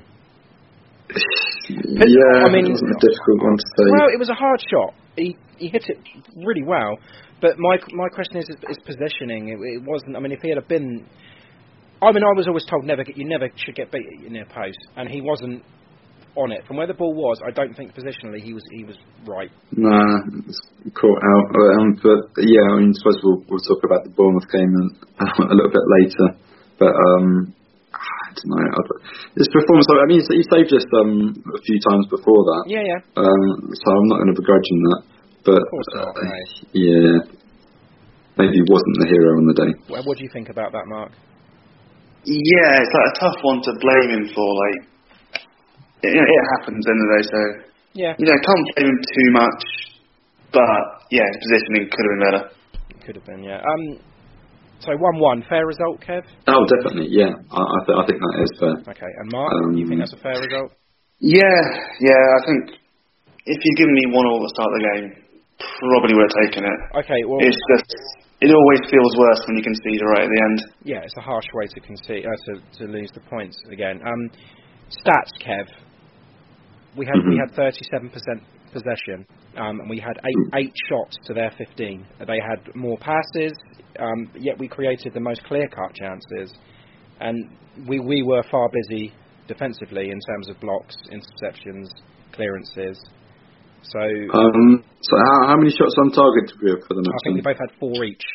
[1.70, 3.86] yeah, I mean- it wasn't a difficult one to say.
[3.92, 4.94] Well, it was a hard shot.
[5.16, 5.98] He he hit it
[6.36, 6.98] really well,
[7.42, 9.50] but my my question is is positioning.
[9.50, 10.16] It, it wasn't.
[10.16, 11.08] I mean, if he had been,
[12.02, 14.32] I mean, I was always told never get you never should get beat at your
[14.32, 15.64] near post, and he wasn't
[16.36, 16.66] on it.
[16.68, 18.96] From where the ball was, I don't think positionally he was he was
[19.26, 19.52] right.
[19.72, 20.60] Nah, it's
[20.94, 21.48] caught out.
[21.56, 24.72] Um, but yeah, I mean, I suppose we'll, we'll talk about the Bournemouth game
[25.52, 26.28] a little bit later.
[26.78, 27.56] But um,
[27.96, 28.84] I don't know.
[29.40, 32.64] His performance, I mean, he saved us um, a few times before that.
[32.68, 33.00] Yeah, yeah.
[33.16, 35.02] Um, so I'm not going to begrudge him that.
[35.46, 36.36] But Of course not, uh, no.
[36.74, 37.14] yeah,
[38.36, 39.72] maybe he wasn't the hero on the day.
[39.88, 41.14] What, what do you think about that, Mark?
[42.26, 44.42] Yeah, it's like a tough one to blame him for.
[44.50, 44.90] Like,
[46.04, 47.24] it, you know, it happens end of the day.
[47.30, 47.40] So
[47.94, 49.62] Yeah, you know, can't blame him too much.
[50.52, 50.82] But
[51.12, 52.44] yeah, his positioning could have been better.
[53.06, 53.44] could have been.
[53.44, 53.60] Yeah.
[53.64, 54.00] Um.
[54.84, 56.22] So one-one, fair result, Kev.
[56.52, 57.32] Oh, definitely, yeah.
[57.50, 58.76] I, I, th- I think that is fair.
[58.92, 60.76] Okay, and Mark, you Um, think that's a fair result?
[61.24, 61.58] Yeah,
[62.04, 62.22] yeah.
[62.38, 62.62] I think
[63.48, 65.08] if you'd given me one all at the start of the game,
[65.80, 66.80] probably would have taken it.
[67.02, 67.90] Okay, well, It's just
[68.44, 70.58] it always feels worse when you concede right at the end.
[70.84, 72.52] yeah, it's a harsh way to concede uh, to
[72.84, 74.04] to lose the points again.
[74.06, 74.22] Um,
[74.92, 75.66] stats, Kev.
[76.98, 77.40] We had we Mhm.
[77.40, 79.26] had 37% possession,
[79.58, 82.06] um, and we had eight eight shots to their 15.
[82.26, 83.54] They had more passes,
[84.00, 86.54] um, yet we created the most clear-cut chances,
[87.20, 87.50] and
[87.88, 89.14] we we were far busy
[89.48, 91.88] defensively in terms of blocks, interceptions,
[92.32, 92.98] clearances.
[93.84, 97.14] So Um, so how, how many shots on target did we have for the match?
[97.14, 98.26] I think we both had four each.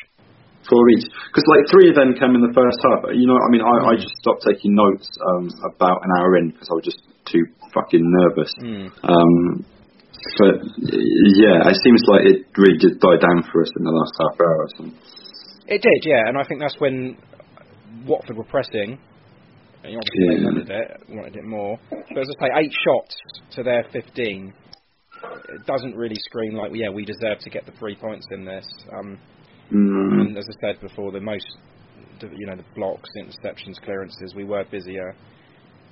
[0.68, 1.06] Four each.
[1.26, 3.10] Because like three of them came in the first half.
[3.16, 6.50] You know, I mean, I, I just stopped taking notes um, about an hour in
[6.50, 8.52] because I was just too fucking nervous.
[8.62, 8.90] Mm.
[9.04, 9.64] Um,
[10.38, 14.12] but yeah, it seems like it really did die down for us in the last
[14.20, 14.98] half hour or something.
[15.66, 17.16] It did, yeah, and I think that's when
[18.06, 18.98] Watford were pressing.
[19.82, 20.44] And obviously they Yeah.
[20.44, 21.78] wanted it, wanted it more.
[21.90, 23.16] But as I say, eight shots
[23.52, 24.52] to their 15.
[25.22, 28.66] It doesn't really scream like, yeah, we deserve to get the three points in this.
[28.92, 29.18] Um,
[29.72, 30.20] Mm.
[30.20, 31.46] and as I said before, the most,
[32.20, 35.14] you know, the blocks, interceptions, clearances, we were busier.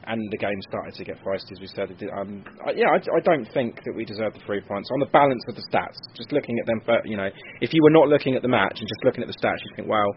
[0.09, 1.92] And the game started to get feisty, as we said.
[1.92, 4.88] It did, um, I, yeah, I, I don't think that we deserve the three points.
[4.88, 7.29] On the balance of the stats, just looking at them, but you know,
[7.61, 9.77] if you were not looking at the match and just looking at the stats, you'd
[9.77, 10.09] think, well,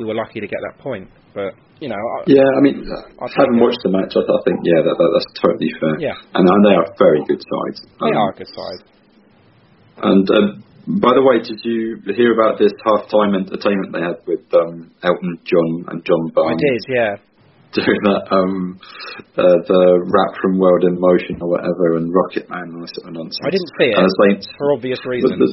[0.00, 1.12] we were lucky to get that point.
[1.36, 2.88] But you know, I, Yeah, I mean,
[3.20, 6.00] I'll having watched the match, I, I think yeah, that, that that's totally fair.
[6.00, 6.16] Yeah.
[6.32, 7.78] and, and they are very good sides.
[8.00, 8.80] they Um, are a good side.
[10.08, 10.64] And um,
[11.04, 15.36] by the way, did you hear about this half-time entertainment they had with um, Elton
[15.44, 17.16] John and John I Barnes did, yeah.
[17.74, 18.78] Doing that um,
[19.34, 22.94] uh, the rap from World in Motion or whatever and Rocket Man and all that
[22.94, 23.42] sort of nonsense.
[23.42, 25.34] I didn't see it And the Saints, for obvious reasons.
[25.34, 25.50] the,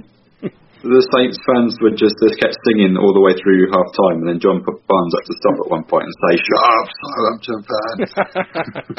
[0.86, 4.38] the Saints fans were just they kept singing all the way through half-time, and then
[4.42, 8.10] John put Barnes up to stop at one point and say, "Shut up, Southampton fans."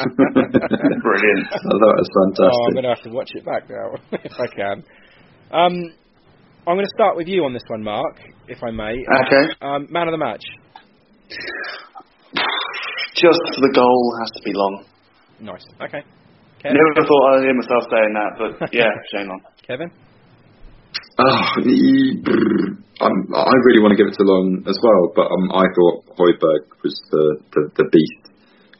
[1.03, 1.43] Brilliant.
[1.47, 2.55] I thought it was fantastic.
[2.55, 3.87] Oh, I'm going to have to watch it back now
[4.23, 4.83] if I can.
[5.51, 5.75] Um,
[6.67, 8.15] I'm going to start with you on this one, Mark,
[8.47, 8.95] if I may.
[8.95, 9.43] Okay.
[9.59, 10.43] Um, man of the match.
[13.13, 14.85] Just the goal has to be Long.
[15.39, 15.65] Nice.
[15.81, 16.01] Okay.
[16.61, 16.77] Kevin.
[16.77, 19.41] Never thought I'd hear myself saying that, but yeah, Shane Long.
[19.65, 19.91] Kevin.
[21.19, 22.21] Oh, he-
[23.01, 26.05] I'm, I really want to give it to Long as well, but um, I thought
[26.15, 28.23] Højbjerg was the, the, the beast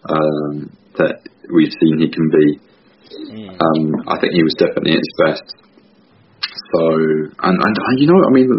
[0.07, 1.17] um, that
[1.51, 2.47] we've seen he can be.
[3.33, 3.57] Mm.
[3.57, 5.47] Um, I think he was definitely at his best.
[6.73, 6.81] So,
[7.41, 8.49] and, and uh, you know, I mean,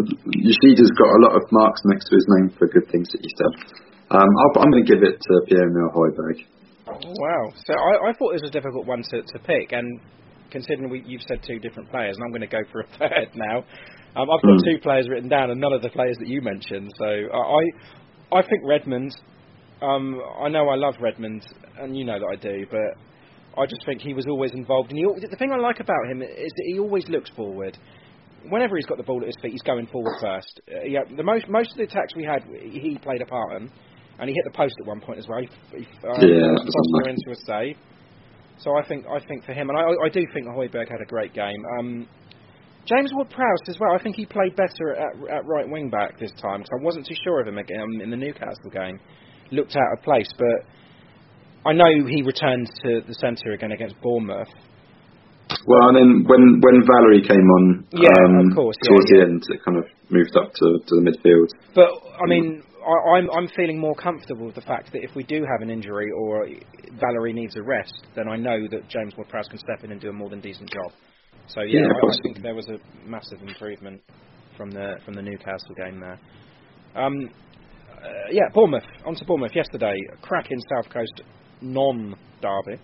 [0.43, 3.35] Yoshida's got a lot of marks next to his name for good things that he's
[3.39, 3.55] done.
[4.11, 6.45] Um, I'll, I'm going to give it to Pierre-Emile Højbjerg.
[6.87, 7.51] Wow.
[7.65, 9.99] So I, I thought this was a difficult one to, to pick, and
[10.51, 13.29] considering we, you've said two different players, and I'm going to go for a third
[13.35, 13.57] now.
[14.15, 14.69] Um, I've got Hmm.
[14.69, 16.91] two players written down, and none of the players that you mentioned.
[16.97, 17.37] So I,
[18.35, 19.11] I, I think Redmond.
[19.81, 21.45] Um, I know I love Redmond,
[21.79, 24.89] and you know that I do, but I just think he was always involved.
[24.91, 27.77] And he, the thing I like about him is that he always looks forward.
[28.49, 30.61] Whenever he's got the ball at his feet, he's going forward first.
[30.71, 33.71] Uh, yeah, the most most of the attacks we had, he played a part in,
[34.19, 35.39] and he hit the post at one point as well.
[35.41, 35.47] He,
[35.77, 37.77] he um, Yeah, Foster into a save.
[38.57, 41.05] So I think I think for him, and I, I do think Højbjerg had a
[41.05, 41.61] great game.
[41.79, 42.07] Um,
[42.85, 43.93] James Ward-Prowse as well.
[43.93, 47.07] I think he played better at, at right wing back this time because I wasn't
[47.07, 48.99] too sure of him again in the Newcastle game.
[49.51, 50.69] Looked out of place, but
[51.65, 54.53] I know he returned to the centre again against Bournemouth.
[55.67, 59.17] Well, and then when when Valery came on, Yeah, um, of course, yeah, towards yeah.
[59.17, 61.49] the end, it kind of moved up to, to the midfield.
[61.73, 61.89] But
[62.21, 65.43] I mean, I, I'm I'm feeling more comfortable with the fact that if we do
[65.43, 66.47] have an injury or
[66.99, 70.09] Valery needs a rest, then I know that James Ward-Prowse can step in and do
[70.09, 70.91] a more than decent job.
[71.47, 74.01] So yeah, Yeah, I, I think there was a massive improvement
[74.57, 76.19] from the from the Newcastle game there.
[76.95, 77.29] Um,
[77.91, 78.83] uh, yeah, Bournemouth.
[79.05, 79.95] On to Bournemouth yesterday.
[80.13, 81.21] A cracking South Coast
[81.61, 82.79] non-derby.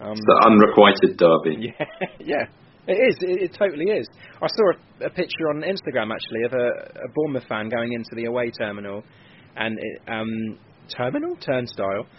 [0.00, 1.74] Um, It's the unrequited derby.
[1.78, 2.46] yeah, yeah,
[2.86, 3.16] it is.
[3.20, 4.08] It, it totally is.
[4.42, 6.68] I saw a, a picture on Instagram actually of a,
[7.04, 9.02] a Bournemouth fan going into the away terminal,
[9.56, 12.06] and it, um, terminal turnstile.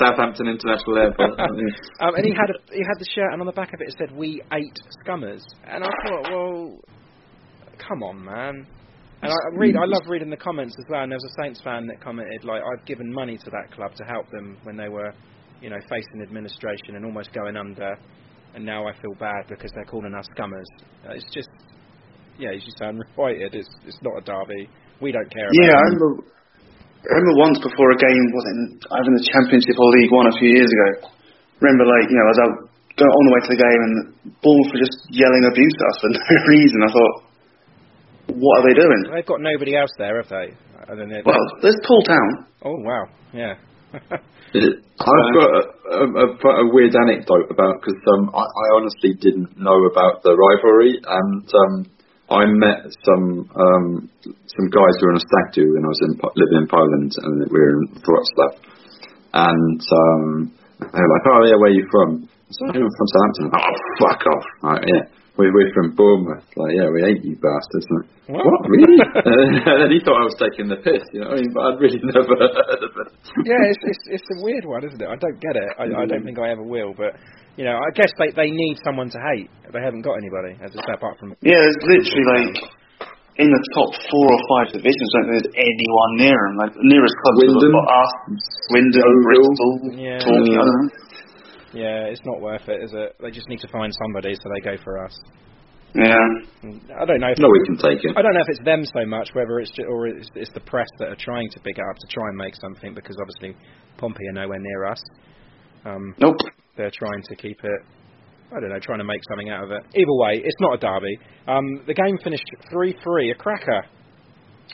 [0.00, 1.30] Southampton International Airport.
[2.00, 3.88] um, and he had a, he had the shirt, and on the back of it
[3.88, 6.78] it said "We ate scummers," and I thought, well,
[7.78, 8.66] come on, man.
[9.22, 11.02] And I read, I love reading the comments as well.
[11.02, 13.94] And there was a Saints fan that commented like, "I've given money to that club
[13.94, 15.12] to help them when they were,
[15.62, 17.96] you know, facing administration and almost going under,
[18.54, 20.68] and now I feel bad because they're calling us scummers."
[21.06, 21.48] Uh, it's just,
[22.38, 23.54] yeah, as you sound requited.
[23.54, 24.68] It's it's not a derby.
[25.00, 25.48] We don't care.
[25.62, 26.26] Yeah, I remember.
[27.02, 30.26] I remember once before a game, was it either in the Championship or League One
[30.30, 31.10] a few years ago.
[31.58, 32.46] Remember, like you know, as I
[32.98, 33.94] go on the way to the game and
[34.42, 36.78] Bournemouth were just yelling abuse at us for no reason.
[36.82, 37.14] I thought,
[38.38, 39.00] what are they doing?
[39.14, 40.54] They've got nobody else there, have they?
[40.82, 41.22] I don't know.
[41.24, 42.46] Well, there's Poole Town.
[42.62, 43.54] Oh wow, yeah.
[44.52, 46.26] I've got a, a,
[46.64, 51.44] a, weird anecdote about because um, I, I honestly didn't know about the rivalry, and
[51.52, 51.74] um,
[52.28, 56.02] I met some um, some guys who were on a stag do when I was
[56.04, 58.52] in, living in Poland, and we were in Wrocław,
[59.32, 63.08] and um, they were like, "Oh yeah, where are you from?" I said, "I'm from
[63.12, 64.46] Southampton." Oh, fuck off!
[64.62, 65.04] Like, yeah,
[65.38, 66.44] we're, we're from Bournemouth.
[66.56, 67.86] Like, yeah, we hate you bastards.
[67.88, 68.44] Like, What?
[68.44, 69.00] what really?
[69.64, 71.32] and then he thought I was taking the piss, you know.
[71.32, 73.08] what I mean, but I'd really never heard of it.
[73.48, 75.08] yeah, it's, it's it's a weird one, isn't it?
[75.08, 75.70] I don't get it.
[75.80, 76.92] I, I don't think I ever will.
[76.92, 77.16] But
[77.56, 79.48] you know, I guess they they need someone to hate.
[79.72, 81.32] They haven't got anybody as a step apart from.
[81.40, 82.52] Yeah, it's literally like
[83.40, 85.08] in the top four or five divisions.
[85.16, 86.54] I don't think there's anyone near them.
[86.60, 87.72] Like the nearest clubs Wyndham.
[87.80, 88.12] are us,
[88.76, 90.20] Wyndham, Bristol, Yeah.
[90.20, 90.56] Torquay.
[90.56, 91.00] I don't know.
[91.74, 93.16] Yeah, it's not worth it, is it?
[93.20, 95.16] They just need to find somebody, so they go for us.
[95.94, 96.16] Yeah.
[96.98, 97.28] I don't know.
[97.32, 98.16] If No, we can take it.
[98.16, 100.60] I don't know if it's them so much, whether it's ju- or it's, it's the
[100.60, 103.56] press that are trying to pick it up to try and make something, because obviously
[103.98, 105.02] Pompey are nowhere near us.
[105.84, 106.36] Um, Nope.
[106.76, 107.80] they're trying to keep it.
[108.54, 109.82] I don't know, trying to make something out of it.
[109.94, 111.18] Either way, it's not a derby.
[111.48, 113.82] Um, the game finished 3-3, a cracker.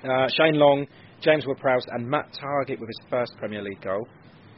[0.05, 0.87] Uh, Shane Long,
[1.21, 4.07] James Ward-Prowse, and Matt Targett with his first Premier League goal.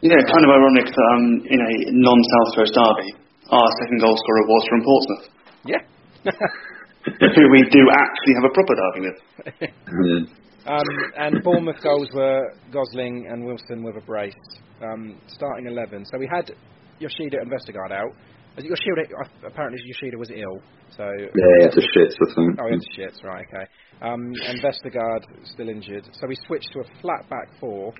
[0.03, 3.11] Yeah, kind of ironic that um, in a non-South Coast derby,
[3.51, 5.27] our second goal scorer was from Portsmouth,
[5.69, 5.83] Yeah.
[7.37, 9.19] who we do actually have a proper derby with.
[9.61, 10.41] Yeah.
[10.67, 10.85] Um,
[11.17, 14.35] and Bournemouth goals were Gosling and Wilson with a brace,
[14.83, 16.05] um, starting 11.
[16.13, 16.51] So we had
[16.99, 18.13] Yoshida and Vestergaard out.
[18.59, 20.61] Yoshida, uh, apparently Yoshida was ill,
[20.91, 22.59] so Yeah, it's a shit, I think.
[22.61, 23.65] Oh, it's shit, right, okay.
[24.03, 26.05] Um, and Vestergaard still injured.
[26.13, 27.95] So we switched to a flat back four.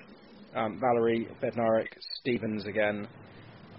[0.55, 1.87] Um, Valery, Bednarek,
[2.19, 3.07] Stevens again.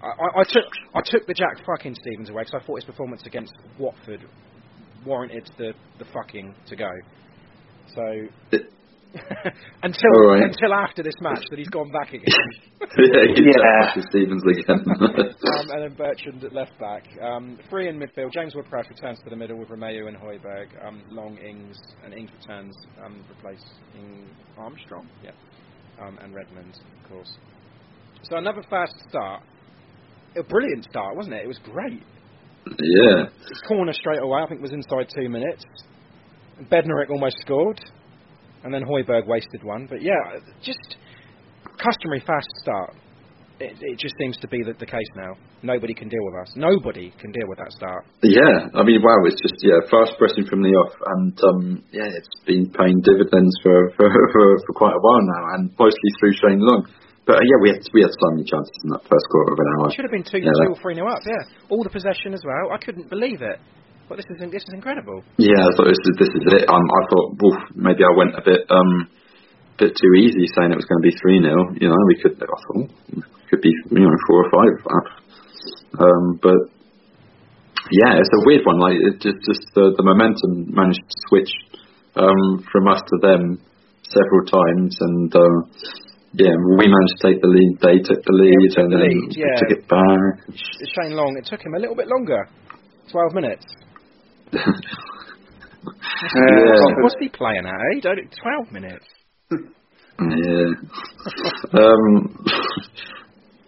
[0.01, 2.85] I, I, I took I took the Jack fucking Stevens away because I thought his
[2.85, 4.21] performance against Watford
[5.05, 6.89] warranted the, the fucking to go.
[7.93, 8.01] So
[9.83, 10.43] until right.
[10.43, 12.25] until after this match that he's gone back again.
[12.97, 14.03] yeah, Yeah.
[14.09, 14.83] Stevens again.
[14.89, 17.03] um, and then Bertrand at left back.
[17.21, 18.31] Um, three in midfield.
[18.31, 20.85] James Ward-Prowse returns to the middle with Romeu and Højbjerg.
[20.85, 25.07] Um, Long, Ings, and Ings returns, um, replacing Armstrong.
[25.23, 25.31] Yeah.
[26.03, 27.31] Um, and Redmond, of course.
[28.23, 29.43] So another fast start.
[30.37, 31.43] A brilliant start, wasn't it?
[31.43, 32.01] It was great.
[32.65, 33.25] yeah.
[33.67, 34.41] Corner straight away.
[34.41, 35.63] I think it was inside two minutes.
[36.71, 37.79] Bednarek almost scored,
[38.63, 39.87] and then Højbjerg wasted one.
[39.89, 40.95] But yeah, just
[41.77, 42.95] customary fast start.
[43.63, 45.39] It, it just seems to be the, the case now.
[45.63, 46.51] Nobody can deal with us.
[46.59, 48.03] Nobody can deal with that start.
[48.19, 52.11] Yeah, I mean, wow, it's just yeah, fast pressing from the off, and um, yeah,
[52.11, 56.35] it's been paying dividends for, for for for quite a while now, and mostly through
[56.43, 56.83] Shane Long.
[57.23, 59.59] But uh, yeah, we had we had so many chances in that first quarter of
[59.63, 59.87] an hour.
[59.87, 61.23] It should have been two, Yeah, two or three nil up.
[61.23, 62.75] Yeah, all the possession as well.
[62.75, 63.63] I couldn't believe it.
[64.11, 65.23] But this is this is incredible.
[65.39, 66.67] Yeah, I thought this is this is it.
[66.67, 69.07] Um, I thought, woof, maybe I went a bit um,
[69.79, 72.35] bit too easy saying it was going to be three 0 You know, we could
[72.37, 72.91] I thought
[73.53, 74.75] could be you know four or five.
[74.81, 75.07] up.
[76.01, 76.57] Um, but
[77.93, 78.81] yeah, it's a weird one.
[78.81, 81.53] Like it just just the the momentum managed to switch
[82.17, 83.61] um, from us to them
[84.09, 85.57] several times, and uh,
[86.33, 87.77] yeah, we managed to take the lead.
[87.77, 89.57] They took the lead, took and the then lead, we yeah.
[89.61, 90.57] took it back.
[90.57, 91.37] Sh- Shane Long.
[91.37, 92.49] It took him a little bit longer.
[93.11, 93.65] Twelve minutes.
[95.83, 97.03] Yeah.
[97.03, 97.75] What's he playing at?
[97.75, 97.99] Eh?
[98.01, 99.05] Don't- Twelve minutes.
[99.51, 100.71] Yeah.
[101.83, 102.45] um,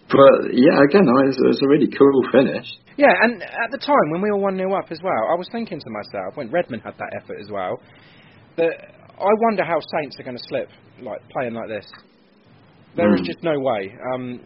[0.09, 2.67] but yeah, again, it was, it was a really cool finish.
[2.97, 5.47] Yeah, and at the time when we were 1 0 up as well, I was
[5.51, 7.81] thinking to myself, when Redmond had that effort as well,
[8.58, 8.71] that
[9.19, 10.69] I wonder how Saints are going to slip
[11.01, 11.85] like playing like this.
[12.95, 13.25] There is Hmm.
[13.25, 13.91] just no way.
[14.13, 14.39] Um,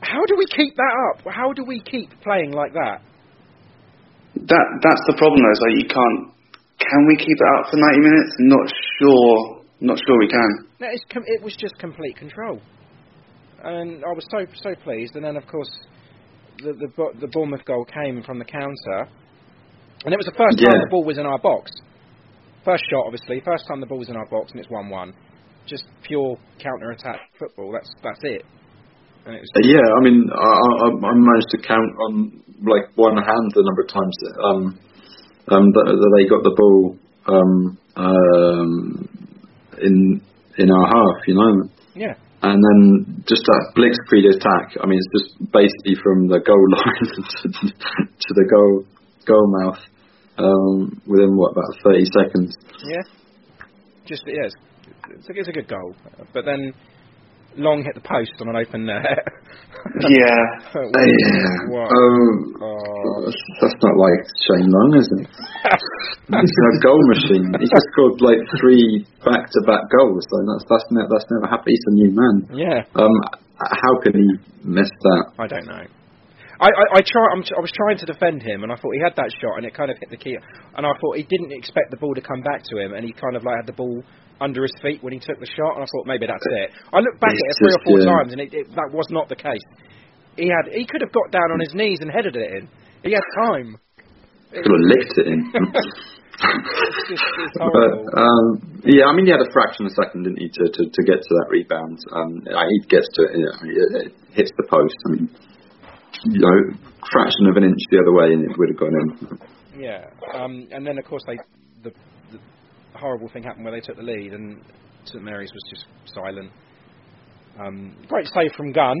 [0.00, 1.32] how do we keep that up?
[1.32, 3.02] How do we keep playing like that?
[4.34, 5.58] That that's the problem though.
[5.58, 6.32] So you can't.
[6.78, 8.30] Can we keep it up for 90 minutes?
[8.40, 8.66] Not
[8.98, 9.62] sure.
[9.80, 10.50] Not sure we can.
[10.80, 12.60] No, it's com- it was just complete control,
[13.62, 15.16] and I was so so pleased.
[15.16, 15.70] And then of course,
[16.58, 16.88] the the,
[17.20, 19.08] the Bournemouth goal came from the counter,
[20.04, 21.70] and it was the first time the ball was in our box.
[22.64, 23.42] First shot, obviously.
[23.44, 25.12] First time the ball was in our box and it's one-one.
[25.66, 27.72] Just pure counter-attack football.
[27.72, 28.44] That's that's it.
[29.26, 30.50] And it was Uh, Yeah, I mean, I,
[30.82, 34.62] I, I managed to count on like one hand the number of times that, um,
[35.50, 36.96] um, that, that they got the ball
[37.26, 39.08] um, um,
[39.82, 40.20] in
[40.58, 41.68] in our half, you know.
[41.94, 42.14] yeah.
[42.42, 44.74] And then just that blitzkrieg attack.
[44.82, 47.06] I mean, it's just basically from the goal line
[48.18, 48.84] to, the goal
[49.24, 49.78] goal mouth
[50.38, 52.56] um, within what about 30 seconds.
[52.82, 53.02] Yeah.
[54.06, 54.56] Just yeah, it's,
[55.10, 55.94] it's, it's a good goal.
[56.34, 56.74] But then
[57.56, 59.02] Long hit the post on an open net.
[59.98, 60.38] Yeah.
[60.78, 61.82] Yeah.
[61.90, 63.24] Um, Oh.
[63.26, 65.26] that's, that's not like Shane Long, is it?
[66.38, 67.50] He's a goal machine.
[67.58, 70.22] He just scored like three back-to-back goals.
[70.30, 71.74] So that's that's ne- that's never happened.
[71.74, 72.36] He's a new man.
[72.54, 72.78] Yeah.
[72.94, 73.10] Um,
[73.58, 74.28] how can he
[74.62, 75.24] miss that?
[75.38, 75.82] I don't know.
[76.62, 77.24] I, I, I try.
[77.34, 79.66] I'm, I was trying to defend him, and I thought he had that shot, and
[79.66, 80.38] it kind of hit the key.
[80.78, 83.10] And I thought he didn't expect the ball to come back to him, and he
[83.10, 83.98] kind of like had the ball
[84.38, 85.74] under his feet when he took the shot.
[85.74, 86.70] And I thought maybe that's it.
[86.94, 88.12] I looked back It's at it three or four yeah.
[88.14, 89.66] times, and it, it, that was not the case.
[90.38, 90.70] He had.
[90.70, 92.70] He could have got down on his knees and headed it in.
[93.02, 93.82] He had time.
[94.54, 95.42] Could have licked it in.
[96.42, 100.24] It's just it's but um, yeah, I mean, he had a fraction of a second,
[100.24, 101.98] didn't he, to to, to get to that rebound?
[102.10, 104.96] Um, he gets to it, you know, it, it hits the post.
[105.06, 105.28] I mean,
[106.24, 106.76] you know,
[107.10, 109.38] fraction of an inch the other way, and it would have gone in.
[109.80, 110.04] Yeah,
[110.34, 111.36] um, and then of course they
[111.82, 111.90] the,
[112.30, 112.38] the
[112.98, 114.60] horrible thing happened where they took the lead and
[115.04, 116.50] St Mary's was just silent.
[117.58, 118.96] Um, great save from Gunn,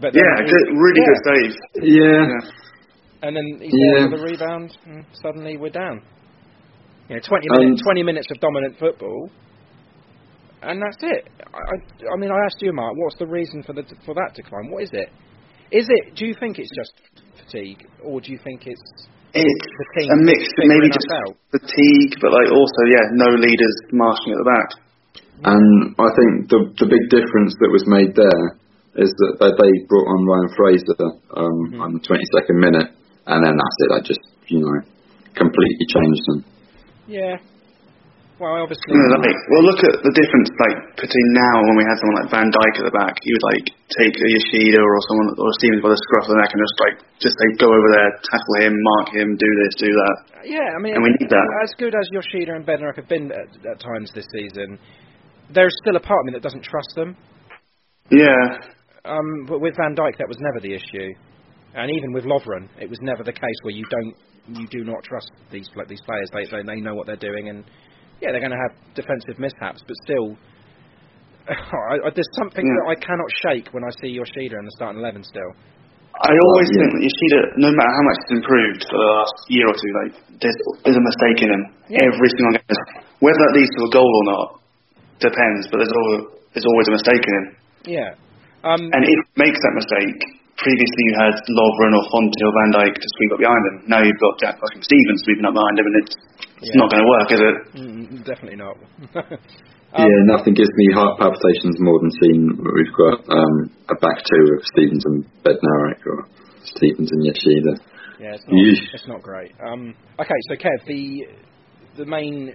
[0.00, 1.06] but Yeah, he- good, really yeah.
[1.06, 1.52] good save.
[1.84, 2.26] Yeah.
[2.26, 2.50] Yeah.
[3.22, 4.08] And then he's Yeah.
[4.08, 6.02] there the rebound, and suddenly we're down.
[7.08, 9.30] You know, 20 Um, minutes, 20 minutes of dominant football,
[10.62, 11.28] and that's it.
[11.52, 14.34] I, I, I mean, I asked you, Mark, what's the reason for the for that
[14.34, 14.70] decline?
[14.70, 15.08] What is it?
[15.70, 16.14] Is it?
[16.16, 16.92] Do you think it's just
[17.44, 18.80] fatigue, or do you think it's
[19.34, 19.68] It's
[20.08, 21.36] a mix, figuring maybe just out?
[21.52, 24.68] fatigue, but like also, yeah, no leaders marching at the back.
[25.44, 28.44] And I think the the big difference that was made there
[28.98, 30.98] is that, that they brought on Ryan Fraser
[31.36, 31.80] um, Mhm.
[31.84, 32.90] on the 22nd minute,
[33.28, 33.88] and then that's it.
[33.94, 34.80] That just you know
[35.36, 36.40] completely changed them.
[37.06, 37.36] Yeah.
[38.38, 38.94] Well, obviously.
[38.94, 42.30] Like, well, look at the difference like between now and when we had someone like
[42.30, 43.18] Van Dijk at the back.
[43.18, 43.66] He would like
[43.98, 46.78] take a Yoshida or someone or Stevens by the scruff of the neck and just
[46.78, 50.16] like just say go over there, tackle him, mark him, do this, do that.
[50.46, 51.48] Yeah, I mean, And we need that.
[51.66, 54.78] as good as Yoshida and Bednarek have been at, at times this season,
[55.50, 57.18] there's still a part of me that doesn't trust them.
[58.10, 58.62] Yeah,
[59.04, 61.10] Um, but with Van Dijk, that was never the issue,
[61.74, 64.14] and even with Lovren, it was never the case where you don't,
[64.58, 66.30] you do not trust these like these players.
[66.32, 67.64] They they, they know what they're doing, and
[68.20, 70.36] yeah, they're going to have defensive mishaps, but still.
[71.48, 72.76] I, I, there's something Yeah.
[72.84, 75.24] that I cannot shake when I see Yoshida in the starting eleven.
[75.24, 75.48] Still,
[76.20, 79.64] I always think that Yoshida, no matter how much he's improved for the last year
[79.70, 80.12] or two, like
[80.44, 82.04] there's, there's a mistake in him Yeah.
[82.10, 82.68] every single game.
[83.24, 84.46] Whether that leads to a goal or not
[85.24, 87.46] depends, but there's always there's always a mistake in him.
[87.96, 88.10] yeah.
[88.66, 90.18] Um, And if he makes that mistake,
[90.58, 93.76] previously you had Lovren or Fonte or Van Dijk to sweep up behind him.
[93.86, 96.14] Now you've got Jack fucking Stevens sweeping up behind him, and it's
[96.58, 96.80] it's Yeah.
[96.82, 97.56] not going to work, is it?
[97.78, 98.74] mm, definitely not.
[99.94, 103.54] yeah, nothing gives me heart palpitations more than seeing we've got um,
[103.88, 106.26] a back two of Stevens and Bednarek or
[106.64, 107.72] Stevens and Yoshida.
[108.18, 108.84] Yeah, it's not, Yeesh.
[108.94, 109.52] it's not great.
[109.62, 111.26] Um, okay, so Kev, the
[111.96, 112.54] the main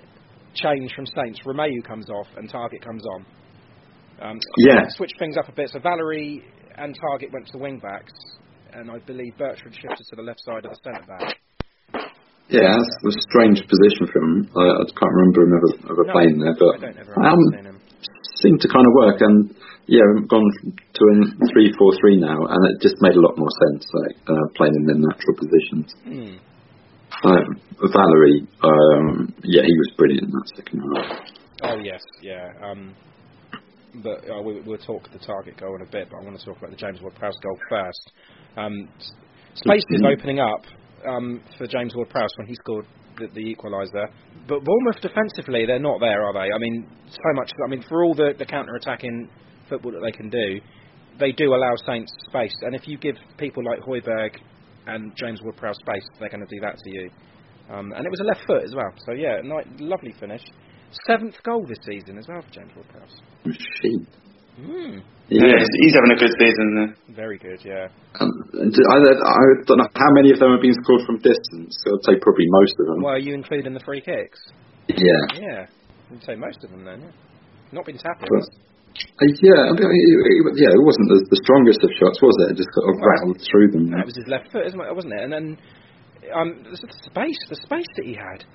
[0.53, 3.25] change from Saints, Romeu comes off and Targett comes on.
[4.21, 4.83] Um, Yeah.
[4.89, 5.69] Switch things up a bit.
[5.69, 6.43] So Valery
[6.77, 8.13] and Targett went to the wing backs,
[8.73, 11.37] and I believe Bertrand shifted to the left side of the centre back.
[12.49, 14.49] Yeah, that's a strange position for him.
[14.55, 17.79] I, I can't remember him ever, ever No, playing there, I but don't ever um,
[18.43, 19.21] seemed to kind of work.
[19.21, 19.55] And
[19.87, 23.87] yeah, we've gone to a three-four-three now, and it just made a lot more sense,
[23.93, 25.87] like uh, playing in their natural positions.
[26.03, 26.35] Hmm.
[27.23, 31.19] Uh, Valery, um, yeah, he was brilliant in that second half.
[31.63, 32.51] Oh yes, yeah.
[32.61, 32.93] Um,
[34.01, 36.09] but uh, we, we'll talk the Targett goal in a bit.
[36.09, 38.11] But I want to talk about the James Ward-Prowse goal first.
[38.57, 38.89] Um,
[39.53, 40.65] space is opening up
[41.07, 42.85] um, for James Ward-Prowse when he scored
[43.17, 44.07] the, the equaliser.
[44.47, 46.53] But Bournemouth defensively, they're not there, are they?
[46.53, 47.51] I mean, so much.
[47.65, 49.29] I mean, for all the, the counter-attacking
[49.69, 50.59] football that they can do,
[51.19, 52.55] they do allow Saints space.
[52.61, 54.37] And if you give people like Højbjerg
[54.87, 57.09] and James Ward-Prowse space, they're going to do that to you.
[57.69, 58.91] Um, and it was a left foot as well.
[59.05, 60.43] So yeah, nice, lovely finish.
[61.07, 63.17] Seventh goal this season as well for James Ward-Prowse.
[63.45, 64.05] Machine.
[64.59, 65.01] Mm.
[65.29, 65.57] Yeah, Yeah.
[65.57, 66.95] he's, he's having a good season.
[67.15, 67.89] Very good, yeah.
[68.21, 71.73] Um, I, I don't know how many of them have been scored from distance.
[71.89, 73.01] I'd say probably most of them.
[73.01, 74.37] Well, are you including the free kicks?
[74.89, 75.21] Yeah.
[75.33, 75.65] Yeah,
[76.13, 77.01] I'd say most of them then.
[77.01, 77.11] Yeah.
[77.73, 78.21] Not been tapped.
[78.21, 82.21] But, uh, yeah, I mean, it, it, yeah, it wasn't the, the strongest of shots,
[82.21, 82.53] was it?
[82.53, 83.89] It just sort of Well, rattled through them.
[83.89, 84.93] That was his left foot, isn't it?
[84.93, 85.23] Wasn't it?
[85.25, 85.57] And then
[86.29, 88.45] um, the, the space, the space that he had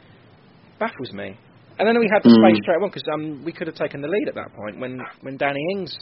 [0.79, 1.35] baffles me.
[1.79, 2.43] And then we had the Mm.
[2.43, 4.99] space straight on because um, we could have taken the lead at that point when
[5.23, 5.97] when Danny Ings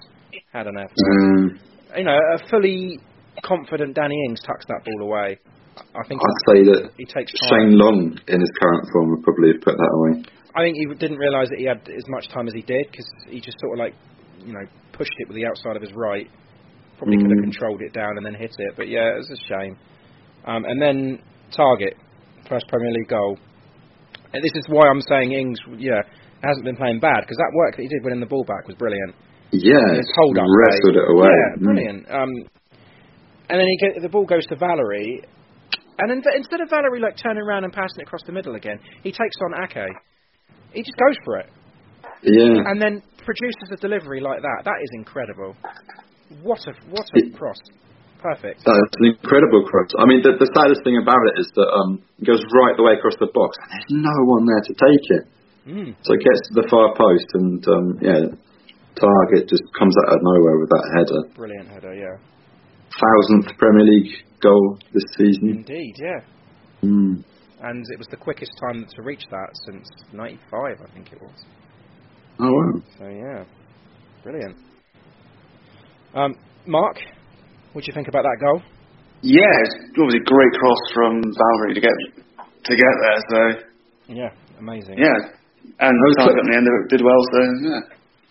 [0.53, 0.97] had an effort.
[0.97, 1.61] Um,
[1.97, 2.99] You know, a fully
[3.43, 5.39] confident Danny Ings tucks that ball away.
[5.95, 7.68] I think I'd say that he takes time.
[7.68, 10.24] Shane Long in his current form would probably have put that away.
[10.57, 13.07] I think he didn't realise that he had as much time as he did because
[13.29, 13.95] he just sort of like,
[14.41, 16.29] you know, pushed it with the outside of his right.
[16.97, 17.53] Probably could have Mm.
[17.53, 19.77] controlled it down and then hit it, but yeah, it was a shame.
[20.47, 21.20] Um, and then
[21.53, 21.95] Targett,
[22.49, 23.39] first Premier League goal.
[24.37, 26.05] And this is why I'm saying Ings, yeah,
[26.45, 28.76] hasn't been playing bad because that work that he did winning the ball back was
[28.76, 29.14] brilliant.
[29.53, 31.03] Yeah, His hold up, wrestled play.
[31.03, 31.32] it away.
[31.32, 31.64] Yeah, Mm.
[31.64, 32.01] brilliant.
[32.12, 32.30] Um,
[33.49, 35.22] and then he get, the ball goes to Valery,
[35.99, 38.78] and then instead of Valery like turning around and passing it across the middle again,
[39.03, 39.89] he takes on Ake.
[40.72, 41.49] He just goes for it,
[42.22, 44.62] Yeah, and then produces a delivery like that.
[44.64, 45.57] That is incredible.
[46.43, 47.57] What a what a cross!
[48.27, 48.66] Perfect.
[48.66, 49.95] that's an incredible cross.
[49.95, 52.83] I mean, the, the saddest thing about it is that um, it goes right the
[52.83, 55.24] way across the box, and there's no one there to take it.
[55.70, 55.91] Mm.
[56.03, 58.35] So it gets to the far post, and um, yeah,
[58.99, 61.20] Targett just comes out of nowhere with that header.
[61.39, 62.18] Brilliant header, yeah.
[62.99, 64.11] Thousandth Premier League
[64.43, 65.62] goal this season.
[65.62, 66.20] Indeed, yeah.
[66.83, 67.22] Mm.
[67.62, 71.45] And it was the quickest time to reach that since '95, I think it was.
[72.39, 72.83] Oh wow!
[72.99, 73.45] So yeah,
[74.22, 74.57] brilliant.
[76.14, 76.35] Um,
[76.66, 76.97] Mark,
[77.77, 78.64] what do you think about that goal?
[79.20, 83.20] Yeah, it's obviously a great cross from Valery to get to get there.
[83.29, 83.39] So
[84.16, 84.97] Yeah, amazing.
[84.97, 85.12] yeah,
[85.85, 87.20] and was Targett cl- in the end did well.
[87.37, 87.81] So yeah,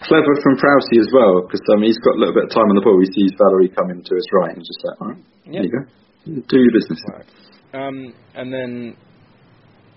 [0.10, 2.76] Clever from Prousey as well, because um, he's got a little bit of time on
[2.76, 2.98] the ball.
[3.06, 5.62] He sees Valery coming to his right, and he's just like, all right, Yeah.
[5.62, 7.00] there you go, do your business.
[7.14, 7.30] Right.
[7.78, 8.98] Um, and then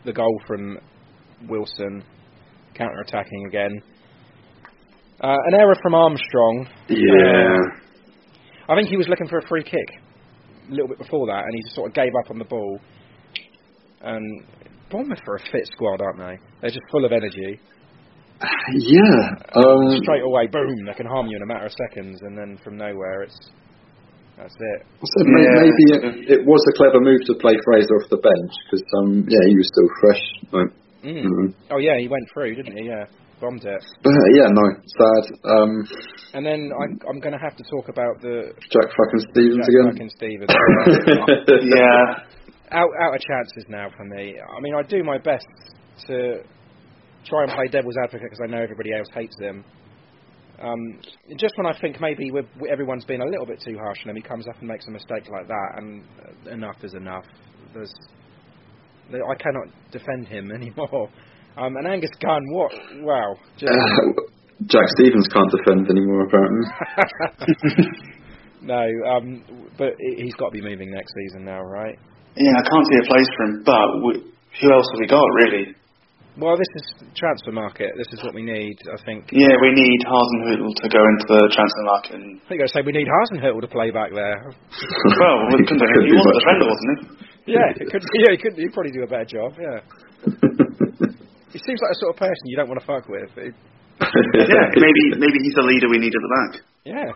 [0.05, 0.78] the goal from
[1.49, 2.05] Wilson,
[2.74, 3.80] counter-attacking again.
[5.20, 6.68] Uh, an error from Armstrong.
[6.88, 7.57] Yeah.
[8.68, 9.88] I think he was looking for a free kick
[10.68, 12.78] a little bit before that, and he just sort of gave up on the ball.
[14.02, 14.44] And
[14.90, 16.36] Bournemouth are a fit squad, aren't they?
[16.60, 17.60] They're just full of energy.
[18.70, 19.34] Yeah.
[19.56, 22.58] Um, Straight away, boom, they can harm you in a matter of seconds, and then
[22.62, 23.36] from nowhere, it's
[24.36, 24.86] that's it.
[25.02, 25.58] so may- Yeah.
[25.58, 29.26] maybe it, it was a clever move to play Fraser off the bench because um,
[29.26, 30.22] yeah, he was still fresh.
[30.52, 30.70] Like,
[31.02, 31.24] Mm.
[31.26, 31.54] mm.
[31.70, 32.86] Oh yeah, he went through, didn't he?
[32.86, 33.06] Yeah,
[33.41, 33.82] bombed it.
[34.03, 35.24] But yeah, no, sad.
[35.45, 35.70] Um,
[36.34, 39.68] And then I, I'm going to have to talk about the Jack fucking Stevens Jack
[39.68, 39.89] again.
[39.93, 40.51] fucking Stevens.
[41.64, 42.76] yeah.
[42.76, 44.36] out out of chances now for me.
[44.39, 45.47] I mean, I do my best
[46.09, 46.43] to
[47.24, 49.64] try and play devil's advocate because I know everybody else hates him.
[50.61, 51.01] Um,
[51.36, 54.16] just when I think maybe we're, everyone's been a little bit too harsh on him,
[54.16, 56.03] he comes up and makes a mistake like that, and
[56.47, 57.24] uh, enough is enough.
[57.72, 57.93] There's,
[59.11, 61.11] I cannot defend him anymore.
[61.57, 62.70] Um, and Angus Gunn, what?
[63.03, 64.22] Wow, just, Uh,
[64.66, 66.66] Jack Stevens can't defend anymore, apparently.
[68.62, 68.82] no.
[69.07, 69.42] Um,
[69.78, 71.96] but he- he's got to be moving next season now, right?
[72.36, 73.62] Yeah, I can't see a place for him.
[73.64, 74.12] But we,
[74.61, 75.74] who else have we got really?
[76.38, 77.90] Well, this is transfer market.
[77.99, 78.78] This is what we need.
[78.86, 79.26] I think.
[79.32, 82.14] Yeah, we need Hasenhüttl to go into the transfer market.
[82.14, 84.38] And, I think I say we need Hasenhüttl to play back there.
[85.18, 87.55] well, we couldn't, he was a much defender, wasn't he?
[87.59, 88.03] Yeah, it could.
[88.22, 88.55] Yeah, he could.
[88.55, 89.55] He'd probably do a better job.
[89.59, 89.82] Yeah,
[91.53, 93.30] he seems like the sort of person you don't want to fuck with.
[93.38, 93.55] It-
[94.38, 96.53] Yeah, maybe maybe he's the leader we need at the back.
[96.86, 97.11] yeah,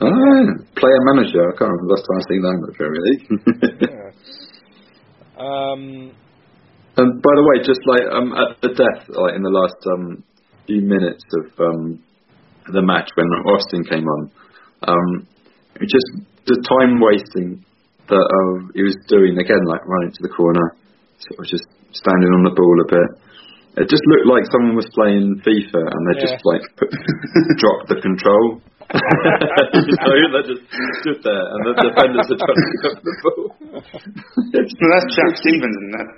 [0.00, 0.44] Ah,
[0.80, 1.44] player manager.
[1.44, 3.24] I can't remember the last time I've seen that in the Premier League.
[3.92, 4.10] yeah.
[5.36, 5.82] Um,
[6.96, 10.24] and by the way, just like um, at the death, like in the last um,
[10.66, 12.00] few minutes of um,
[12.72, 14.30] the match when Austin came on,
[14.88, 15.08] um,
[15.76, 16.08] it just
[16.48, 17.60] the time wasting
[18.08, 20.72] that uh, he was doing again, like running to the corner,
[21.20, 23.10] sort of just standing on the ball a bit.
[23.76, 26.88] It just looked like someone was playing FIFA and they just like put,
[27.60, 28.64] dropped the control.
[28.88, 30.64] you know, they just
[31.04, 33.44] stood there and the defenders are trying to pick up the ball.
[34.56, 36.10] No, that's Jack Stevens in there.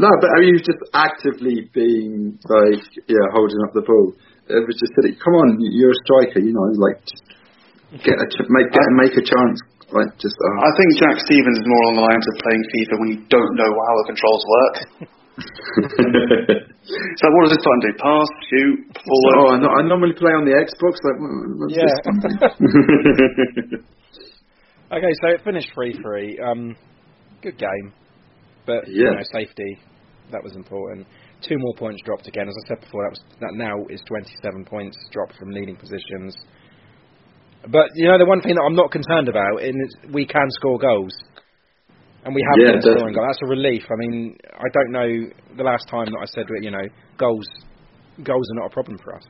[0.00, 4.16] No, but I mean, he was just actively being like, yeah, holding up the ball.
[4.48, 5.14] It was just silly.
[5.20, 7.24] Come on, you're a striker, you know, like just
[8.02, 9.60] get a ch- make get, make a chance,
[9.92, 10.34] like just.
[10.34, 13.20] Uh, I think Jack Stevens is more on the lines of playing FIFA when you
[13.28, 14.76] don't know how the controls work.
[16.84, 17.92] So what does this button do?
[17.96, 19.36] Pass, shoot, forward.
[19.40, 21.00] oh, I, no, I normally play on the Xbox.
[21.00, 21.16] Like,
[21.56, 21.88] what's yeah.
[21.88, 23.80] this?
[24.92, 26.38] okay, so it finished three three.
[26.38, 26.76] Um,
[27.40, 27.92] good game,
[28.66, 29.14] but you Yeah.
[29.16, 29.78] know, safety
[30.30, 31.06] that was important.
[31.40, 32.48] Two more points dropped again.
[32.48, 36.36] As I said before, that was that now is 27 points dropped from leading positions.
[37.70, 39.72] But you know, the one thing that I'm not concerned about is
[40.12, 41.12] we can score goals.
[42.24, 43.28] And we have Yeah, been scoring goals.
[43.28, 43.84] That's a relief.
[43.92, 45.08] I mean, I don't know
[45.56, 46.84] the last time that I said, you know,
[47.18, 47.46] goals
[48.22, 49.24] goals are not a problem for us.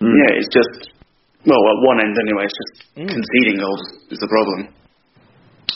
[0.00, 0.12] Mm.
[0.14, 0.94] Yeah, it's just
[1.46, 2.44] well, at one end anyway.
[2.46, 3.08] It's just Mm.
[3.10, 4.74] conceding goals is the problem.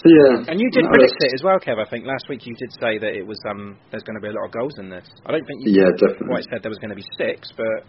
[0.05, 0.51] Yeah.
[0.51, 1.79] And you did No, predict it as well, Kev.
[1.79, 4.29] I think last week you did say that it was um there's going to be
[4.29, 5.07] a lot of goals in this.
[5.27, 6.27] I don't think you Yeah, definitely.
[6.27, 7.87] quite said there was going to be six, but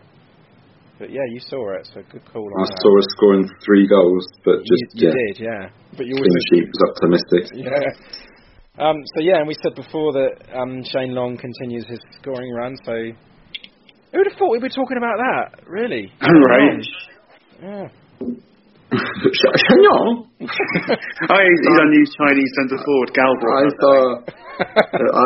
[0.99, 1.87] but yeah, you saw it.
[1.93, 2.79] So good call on I that.
[2.81, 5.69] saw us scoring three goals, but just you, you yeah, did, yeah.
[5.97, 7.43] But you clean always sheet was optimistic.
[7.55, 8.83] yeah.
[8.83, 12.75] Um, so yeah, and we said before that um, Shane Long continues his scoring run.
[12.85, 12.93] So
[14.11, 15.65] who would have thought we'd be talking about that?
[15.67, 16.11] Really?
[16.21, 16.85] right.
[17.61, 17.87] Yeah.
[18.93, 20.29] Shanyong.
[20.37, 23.73] oh, he's, he's our new Chinese centre forward, I Galbraith.
[23.81, 24.21] saw.
[24.61, 25.25] I,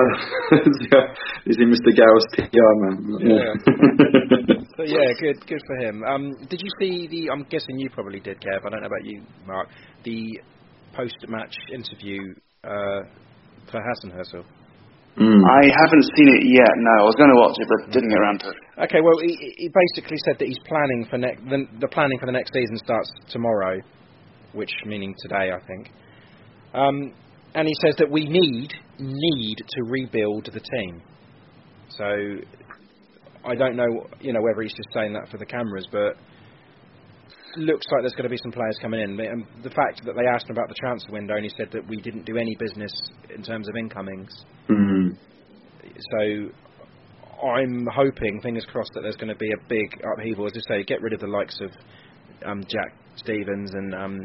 [1.45, 1.91] is he Mr.
[1.91, 2.95] Gow's PR man?
[3.19, 4.55] Yeah.
[4.77, 6.03] So yeah, good, good for him.
[6.03, 7.31] Um, did you see the?
[7.31, 8.63] I'm guessing you probably did, Kev.
[8.63, 9.69] I don't know about you, Mark.
[10.03, 10.39] The
[10.95, 12.21] post-match interview
[12.63, 13.01] uh,
[13.71, 14.45] for Hasenhüttl.
[15.17, 15.41] Mm.
[15.49, 16.69] I haven't seen it yet.
[16.77, 18.57] No, I was going to watch it, but didn't get around to it.
[18.83, 21.41] Okay, well, he, he basically said that he's planning for next.
[21.49, 23.81] The, the planning for the next season starts tomorrow,
[24.53, 25.89] which meaning today, I think.
[26.75, 27.13] Um,
[27.55, 31.01] and he says that we need need to rebuild the team.
[31.89, 32.05] So
[33.47, 36.17] I don't know, you know, whether he's just saying that for the cameras, but
[37.55, 39.19] looks like there's going to be some players coming in.
[39.19, 41.87] And the fact that they asked him about the transfer window and he said that
[41.87, 42.91] we didn't do any business
[43.33, 44.29] in terms of incomings.
[44.69, 45.17] Mm.
[46.11, 46.51] So
[47.47, 50.45] I'm hoping, fingers crossed, that there's going to be a big upheaval.
[50.45, 51.71] As I say, get rid of the likes of
[52.45, 54.19] um, Jack Stevens and um,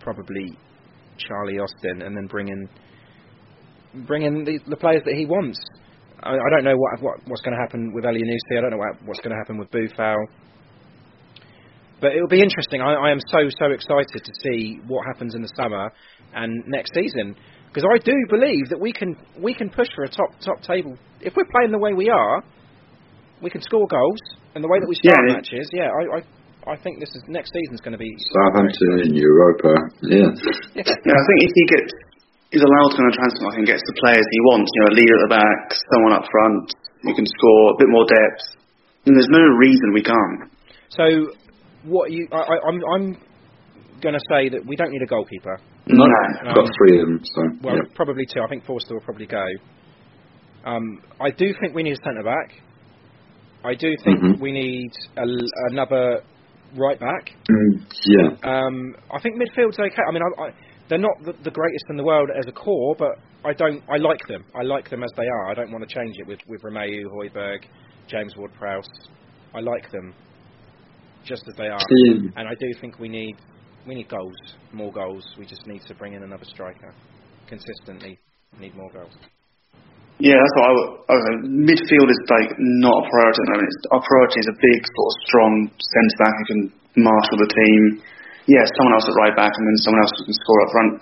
[0.00, 0.56] probably
[1.18, 2.68] Charlie Austin, and then bring in
[4.06, 5.58] bring in the, the players that he wants.
[6.22, 8.58] I, I don't know what, what what's going to happen with Elyounoussi.
[8.58, 10.16] I don't know what, what's going to happen with Boufal.
[12.00, 12.80] But it'll be interesting.
[12.80, 15.90] I, I am so so excited to see what happens in the summer
[16.34, 17.34] and next season
[17.68, 20.96] because I do believe that we can we can push for a top top table
[21.20, 22.42] if we're playing the way we are.
[23.40, 24.18] We can score goals
[24.54, 25.34] and the way that we start Yeah.
[25.34, 25.68] matches.
[25.72, 28.10] Yeah, I, I I think this is next season's going to be.
[28.34, 29.74] Southampton in Europa.
[30.02, 30.26] Yeah.
[30.74, 31.92] Yeah, I think if he gets,
[32.50, 34.90] he's allowed to on a transfer market and gets the players he wants, you know,
[34.92, 35.60] a leader at the back,
[35.92, 36.64] someone up front
[37.04, 38.42] who can score, a bit more depth,
[39.04, 40.50] then there's no reason we can't.
[40.90, 41.04] So
[41.84, 43.06] what you I, I, I'm I'm
[44.00, 45.58] going to say that we don't need a goalkeeper.
[45.88, 47.20] No, Um, got three of them.
[47.24, 47.82] So Well, yeah.
[47.94, 48.40] probably two.
[48.42, 49.44] I think Forster will probably go.
[50.64, 52.52] Um, I do think we need a centre back.
[53.64, 54.38] I do think Mhm.
[54.40, 55.24] we need a,
[55.70, 56.22] another
[56.76, 57.30] right back.
[57.50, 58.28] Mm, yeah.
[58.42, 60.02] Um, I think midfield's okay.
[60.06, 60.50] I mean, I, I,
[60.88, 63.82] they're not the, the greatest in the world as a core, but I don't.
[63.88, 64.44] I like them.
[64.54, 65.50] I like them as they are.
[65.50, 67.64] I don't want to change it with with Romeu, Højbjerg,
[68.08, 68.88] James Ward-Prowse.
[69.54, 70.14] I like them
[71.24, 71.80] just as they are.
[72.06, 72.30] Yeah.
[72.36, 73.36] And I do think we need
[73.86, 74.36] we need goals,
[74.72, 75.24] more goals.
[75.38, 76.94] We just need to bring in another striker
[77.48, 78.18] consistently.
[78.58, 79.12] Need more goals.
[80.18, 80.90] Yeah, that's what I would.
[81.08, 81.34] I would say.
[81.46, 83.68] Midfield is like not a priority at the moment.
[83.70, 86.60] It's, our priority is a big, sort of strong centre back who can
[86.98, 87.82] marshal the team.
[88.48, 90.92] Yeah, someone else at right back, and then someone else who can score up front.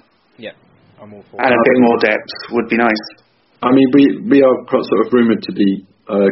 [0.42, 0.55] Yeah,
[0.99, 1.57] I'm all for And it.
[1.57, 3.05] a bit more depth would be nice.
[3.62, 6.30] I mean, we we are sort of rumoured to be uh,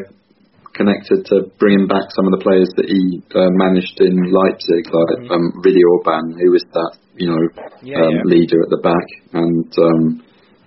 [0.74, 5.10] connected to bringing back some of the players that he uh, managed in Leipzig, like
[5.22, 5.30] Mhm.
[5.30, 7.42] um, Willi Orban, who was that you know
[7.86, 8.22] Yeah, um, yeah.
[8.34, 9.06] leader at the back,
[9.38, 10.02] and um,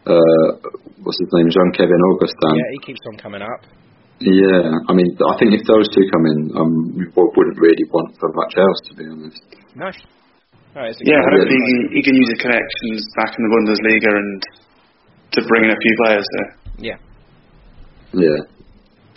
[0.08, 0.52] uh,
[1.04, 2.56] what's his name, Jean Kevin Augustin.
[2.56, 3.62] Yeah, he keeps on coming up.
[4.24, 8.16] Yeah, I mean, I think if those two come in, um, we wouldn't really want
[8.18, 9.44] for much else, to be honest.
[9.76, 9.92] No.
[10.78, 11.42] No, it's Yeah, exciting.
[11.42, 14.40] hopefully he can, he can use his connections back in the Bundesliga and
[15.34, 16.50] to bring in a few players there.
[16.78, 16.98] Yeah.
[18.14, 18.40] Yeah,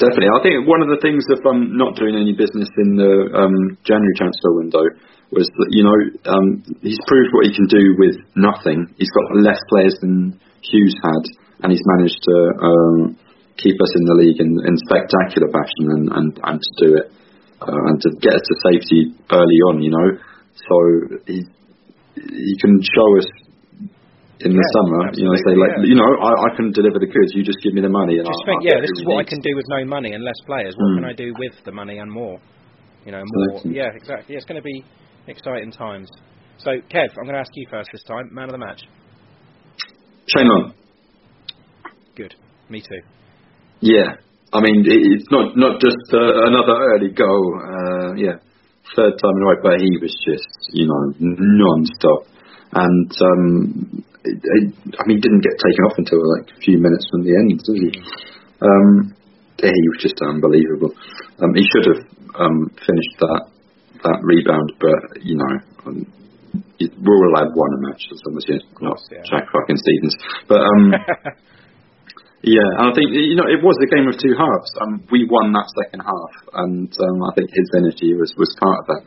[0.01, 0.33] definitely.
[0.33, 3.77] I think one of the things of um, not doing any business in the um,
[3.85, 4.83] January transfer window
[5.31, 5.95] was that you know
[6.27, 8.89] um, he's proved what he can do with nothing.
[8.99, 11.23] He's got less players than Hughes had,
[11.63, 12.97] and he's managed to um,
[13.61, 17.07] keep us in the league in, in spectacular fashion and, and, and to do it
[17.63, 19.85] uh, and to get us to safety early on.
[19.87, 20.09] You know,
[20.69, 20.77] so
[21.27, 21.39] he
[22.17, 23.29] he can show us.
[24.41, 25.85] In the Yeah, summer, you know, say like, yeah.
[25.85, 27.37] you know, I, I can deliver the goods.
[27.37, 29.29] You just give me the money, and Just think, I'll yeah, this is what I
[29.29, 30.73] can do with no money and less players.
[30.81, 30.97] What Mm.
[30.97, 32.41] can I do with the money and more?
[33.05, 33.61] You know, more.
[33.61, 33.77] Exactly.
[33.77, 34.37] Yeah, exactly.
[34.37, 34.81] It's going to be
[35.29, 36.09] exciting times.
[36.57, 38.33] So, Kev, I'm going to ask you first this time.
[38.33, 38.81] Man of the match.
[40.33, 40.73] Shane Long.
[42.17, 42.35] Good.
[42.71, 43.03] Me too.
[43.81, 44.17] Yeah,
[44.53, 47.45] I mean it's not not just uh, another early goal.
[47.61, 48.37] Uh, yeah,
[48.97, 52.27] third time in a row, but he was just you know non-stop,
[52.75, 57.07] and um, it, it, I mean didn't get taken off until like a few minutes
[57.11, 57.91] from the end, did he?
[58.61, 59.15] Um,
[59.63, 60.93] yeah, he was just unbelievable.
[61.41, 62.03] Um, he should have
[62.41, 63.43] um, finished that
[64.05, 65.55] that rebound, but you know.
[65.87, 66.07] Um,
[66.81, 69.23] it- we're all allowed one a match as long as you're not yeah.
[69.29, 70.17] Jack fucking Stevens.
[70.49, 70.93] But um,
[72.41, 74.73] Yeah, and I think you know it was a game of two halves.
[74.81, 76.33] Um, we won that second half,
[76.65, 79.03] and um, I think his energy was, was part of that.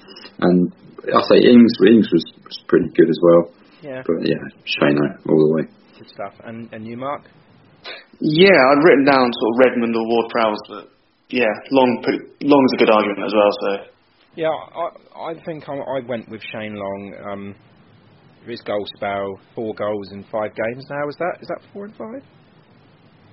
[0.46, 0.70] And
[1.10, 3.50] I say Ings, Ings was, was pretty good as well.
[3.82, 4.06] yeah.
[4.06, 5.66] But yeah, Shano all the way.
[6.04, 6.34] United stuff.
[6.46, 7.24] And and you, Mark?
[8.20, 10.92] Yeah, I'd written down sort of Redmond or Ward Prowse, but
[11.30, 12.04] yeah, Long
[12.42, 13.52] Long's a good argument as well.
[13.62, 13.70] So
[14.36, 17.16] yeah, I I think I, I went with Shane Long.
[17.30, 17.56] Um,
[18.46, 21.08] his goal spell, four goals in five games now.
[21.08, 22.24] Is that is that four and five?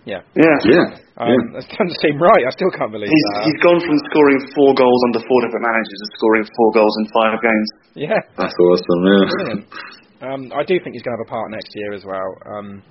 [0.08, 0.24] Yeah.
[0.32, 0.56] Yeah.
[0.64, 0.86] Yeah.
[1.20, 1.60] Um, yeah.
[1.60, 2.42] That doesn't seem right.
[2.48, 3.44] I still can't believe He's, that.
[3.44, 7.04] he's gone from scoring four goals under four different managers to scoring four goals in
[7.12, 7.68] five games.
[8.08, 8.20] Yeah.
[8.40, 9.00] That's awesome.
[9.04, 9.24] Yeah.
[9.28, 9.64] Brilliant.
[10.20, 12.30] Um, I do think he's going to have a part next year as well.
[12.48, 12.82] Um,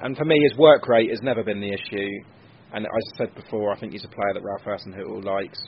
[0.00, 2.08] and for me, his work rate has never been the issue.
[2.72, 5.60] And as I said before, I think he's a player that Ralph Hasenhüttl likes.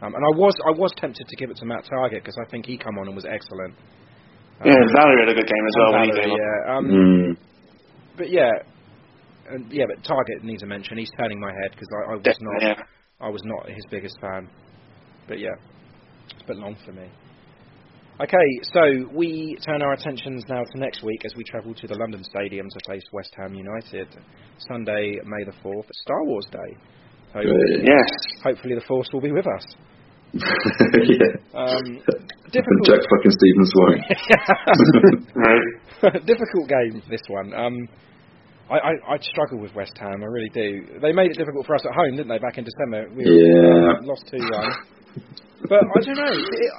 [0.00, 2.48] Um, and I was I was tempted to give it to Matt Targett because I
[2.50, 3.74] think he come on and was excellent.
[4.62, 6.74] Um, Yeah, Valery had a good game as well when he Valery, yeah.
[6.74, 7.36] Um, Mm.
[8.16, 8.50] But yeah,
[9.50, 10.98] and yeah, but Targett needs a mention.
[10.98, 12.84] He's turning my head because I, I was Definitely, not yeah.
[13.20, 14.48] I was not his biggest fan.
[15.26, 15.54] But yeah,
[16.30, 17.08] it's a bit long for me.
[18.20, 18.80] Okay, so
[19.14, 22.66] we turn our attentions now to next week as we travel to the London Stadium
[22.68, 24.08] to face West Ham United,
[24.68, 26.76] Sunday, May the 4th, Star Wars Day.
[27.32, 27.40] So.
[27.40, 28.10] Yes.
[28.42, 29.64] hopefully the Force will be with us.
[30.34, 30.40] yeah.
[31.54, 32.02] Um,
[32.50, 34.02] Jack difficult, fucking Stevens won't.
[36.26, 37.54] Difficult game, this one.
[37.54, 37.88] Um,
[38.70, 40.98] I, I, I struggle with West Ham, I really do.
[41.00, 43.08] They made it difficult for us at home, didn't they, back in December?
[43.14, 44.00] We Yeah.
[44.02, 44.72] lost 2 1.
[45.68, 46.32] But I don't know.
[46.32, 46.72] It,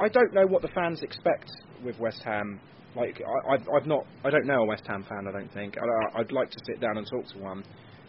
[0.00, 1.50] I don't know what the fans expect
[1.84, 2.60] with West Ham.
[2.96, 5.26] Like I, I've, I've not, I don't know a West Ham fan.
[5.28, 5.76] I don't think.
[5.78, 7.62] I, I'd like to sit down and talk to one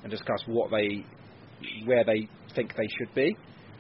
[0.03, 1.05] and discuss what they,
[1.85, 3.35] where they think they should be.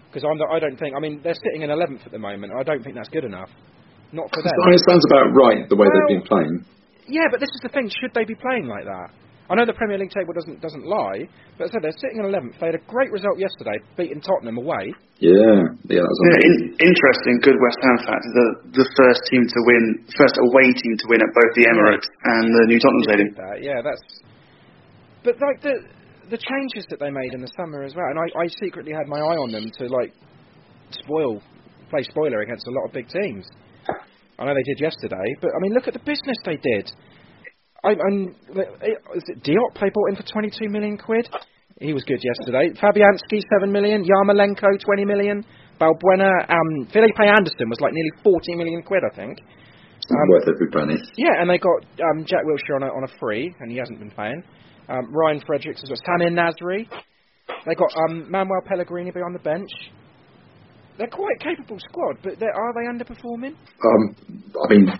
[0.09, 0.95] Because I'm, not, I don't think.
[0.95, 2.53] I mean, they're sitting in 11th at the moment.
[2.57, 3.49] I don't think that's good enough.
[4.11, 4.51] Not for them.
[4.73, 6.65] it sounds about right the way Well- they've been playing.
[7.09, 7.89] Yeah, but this is the thing.
[7.89, 9.09] Should they be playing like that?
[9.49, 11.25] I know the Premier League table doesn't doesn't lie,
[11.57, 12.61] but as I said they're sitting in 11th.
[12.61, 14.93] They had a great result yesterday, beating Tottenham away.
[15.17, 15.33] Yeah.
[15.89, 16.05] Yeah.
[16.05, 16.77] That was Yeah, amazing.
[16.77, 18.23] in, interesting, good West Ham fact.
[18.29, 18.47] The
[18.77, 22.45] the first team to win, first away team to win at both the Emirates and
[22.61, 23.29] the New Tottenham Stadium.
[23.41, 24.05] That, yeah, that's.
[25.25, 25.81] But like the
[26.29, 29.09] the changes that they made in the summer as well, and I, I secretly had
[29.09, 30.13] my eye on them to like
[30.93, 31.41] spoil
[31.89, 33.49] play spoiler against a lot of big teams.
[34.39, 36.89] I know they did yesterday, but I mean, look at the business they did.
[37.83, 38.35] I, I'm,
[39.15, 41.27] is it Diop they bought in for 22 million quid?
[41.79, 42.71] He was good yesterday.
[42.75, 45.45] Fabianski 7 million, Yarmolenko 20 million,
[45.79, 49.39] Balbuena, um, Felipe Anderson was like nearly 40 million quid, I think.
[50.09, 50.99] Um, Worth every penny.
[51.17, 53.99] Yeah, and they got um, Jack Wilshere on a, on a free, and he hasn't
[53.99, 54.43] been playing.
[54.89, 55.99] Um, Ryan Fredericks as well.
[56.07, 56.87] Samir Nasri.
[57.65, 59.69] They got um, Manuel Pellegrini behind the bench.
[60.99, 63.55] They're quite a capable squad, but they're, they underperforming?
[63.55, 64.03] Um,
[64.35, 64.91] I mean,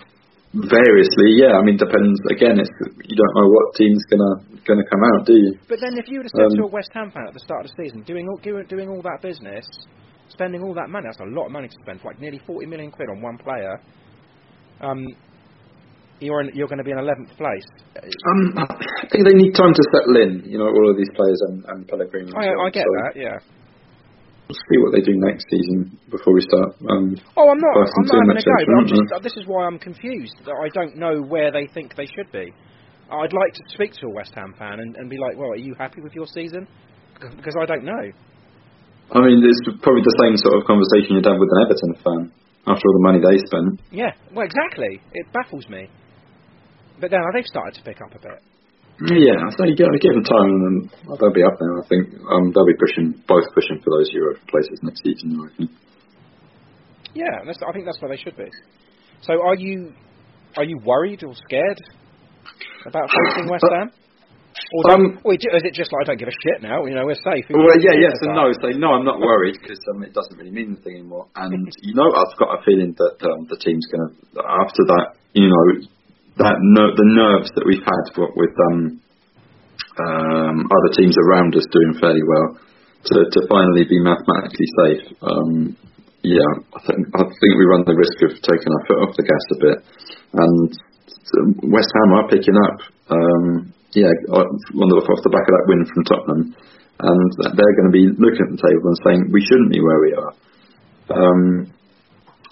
[0.56, 1.60] variously, yeah.
[1.60, 2.16] I mean, depends.
[2.32, 2.72] Again, it's
[3.04, 5.60] you don't know what team's gonna gonna come out, do you?
[5.68, 7.44] But then, if you would have said to Um, a West Ham fan at the
[7.44, 9.68] start of the season, doing all, doing, doing all that business,
[10.32, 12.90] spending all that money, that's a lot of money to spend, like nearly 40 million
[12.90, 13.76] quid on one player.
[14.80, 15.04] Um,
[16.20, 17.64] you're in, you're going to be in 11th place.
[17.96, 20.48] Um, I think they need time to settle in.
[20.48, 22.32] You know, all of these players and, and Pellegrini.
[22.36, 23.36] I, I get so that, yeah.
[24.50, 26.74] We'll see what they do next season before we start.
[26.90, 27.70] Um, Oh, I'm not.
[27.70, 28.58] I'm not having a go.
[28.66, 30.34] But I'm just, this is why I'm confused.
[30.42, 32.50] That I don't know where they think they should be.
[33.10, 35.62] I'd like to speak to a West Ham fan and, and be like, "Well, are
[35.62, 36.66] you happy with your season?"
[37.14, 38.10] Because I don't know.
[39.14, 42.20] I mean, it's probably the same sort of conversation you'd have with an Everton fan
[42.66, 43.78] after all the money they spent.
[43.94, 44.98] Yeah, well, exactly.
[45.14, 45.86] It baffles me.
[47.00, 48.42] But then they've started to pick up a bit.
[49.00, 50.76] Yeah, so you give, give them time and then
[51.16, 51.72] they'll be up there.
[51.80, 55.40] I think um, they'll be pushing, both pushing for those Euro places next season.
[55.40, 55.68] I reckon.
[57.14, 58.48] Yeah, that's, I think that's where they should be.
[59.22, 59.92] So, are you
[60.56, 61.78] are you worried or scared
[62.86, 63.90] about facing West Ham?
[64.72, 66.84] Or, Um, or is it just like I don't give a shit now?
[66.84, 67.46] You know, we're safe.
[67.48, 68.50] Who Well, yeah, yes and no.
[68.60, 71.26] So no, I'm not worried because um, it doesn't really mean anything anymore.
[71.36, 75.14] And you know, I've got a feeling that um, the team's going to after that.
[75.32, 75.86] You know,
[76.40, 79.00] that ner- the nerves that we've had with, with um,
[80.00, 82.56] um, other teams around us doing fairly well
[83.04, 85.04] to to finally be mathematically safe.
[85.20, 85.76] Um,
[86.24, 89.24] yeah, I think I think we run the risk of taking our foot off the
[89.24, 89.78] gas a bit,
[90.36, 90.68] and
[91.40, 92.78] um, West Ham are picking up.
[93.08, 97.90] Um, yeah, on the off the back of that win from Tottenham, and they're going
[97.90, 100.32] to be looking at the table and saying we shouldn't be where we are.
[101.10, 101.42] Um,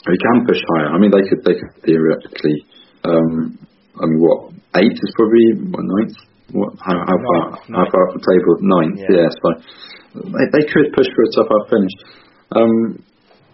[0.09, 0.91] we can push higher.
[0.91, 2.57] I mean, they could they could theoretically.
[3.05, 3.59] Um,
[3.99, 6.17] I mean, what eight is probably what ninth?
[6.55, 7.93] What how how far Ninth, how ninth.
[7.93, 8.53] far off the table?
[8.65, 9.15] Ninth, Yeah.
[9.21, 9.29] yeah.
[9.31, 9.49] so
[10.33, 11.95] they, they could push for a top half finish.
[12.57, 12.75] Um,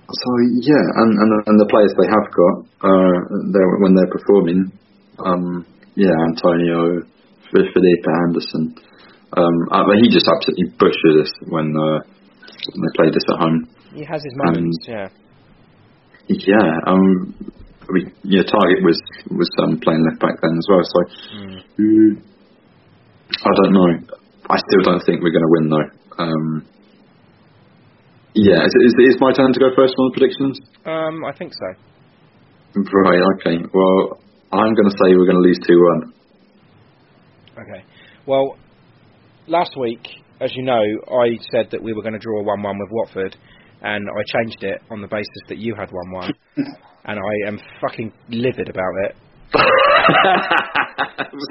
[0.07, 0.29] so
[0.63, 3.17] yeah, and, and and the players they have got, uh,
[3.51, 4.71] they're, when they're performing,
[5.25, 5.67] um,
[5.97, 7.03] yeah, Antonio,
[7.51, 8.77] Felipe Anderson,
[9.35, 13.39] um, I mean, he just absolutely butchered us when, uh, when they played us at
[13.41, 13.67] home.
[13.97, 14.79] He has his moments.
[14.87, 15.09] yeah.
[16.29, 17.35] Yeah, um,
[17.85, 18.99] I mean, yeah, Targett was
[19.31, 20.85] was um, playing left back then as well.
[20.85, 20.99] So
[21.79, 22.23] Mm,
[23.45, 23.91] I don't know.
[24.49, 26.25] I still don't think we're going to win though.
[26.25, 26.67] Um,
[28.35, 30.61] yeah, is, is, is my turn to go first on the predictions?
[30.85, 31.69] Um, I think so.
[32.75, 33.23] Right.
[33.39, 33.63] Okay.
[33.73, 34.21] Well,
[34.53, 36.13] I'm going to say we're going to lose two one.
[37.59, 37.85] Okay.
[38.27, 38.57] Well,
[39.47, 40.01] last week,
[40.41, 40.83] as you know,
[41.13, 43.37] I said that we were going to draw a 1 1 with Watford,
[43.83, 46.33] and I changed it on the basis that you had 1 1.
[47.05, 49.17] and I am fucking livid about it.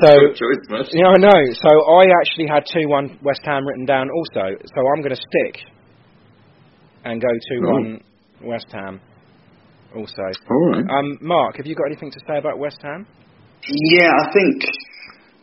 [0.04, 1.42] so, choice, yeah, I know.
[1.54, 4.58] So I actually had 2 1 West Ham written down also.
[4.66, 5.64] So I'm going to stick
[7.06, 8.04] and go 2 1
[8.44, 9.00] West Ham
[9.96, 10.26] also.
[10.50, 10.84] All right.
[10.90, 13.08] Um, Mark, have you got anything to say about West Ham?
[13.64, 14.66] Yeah, I think,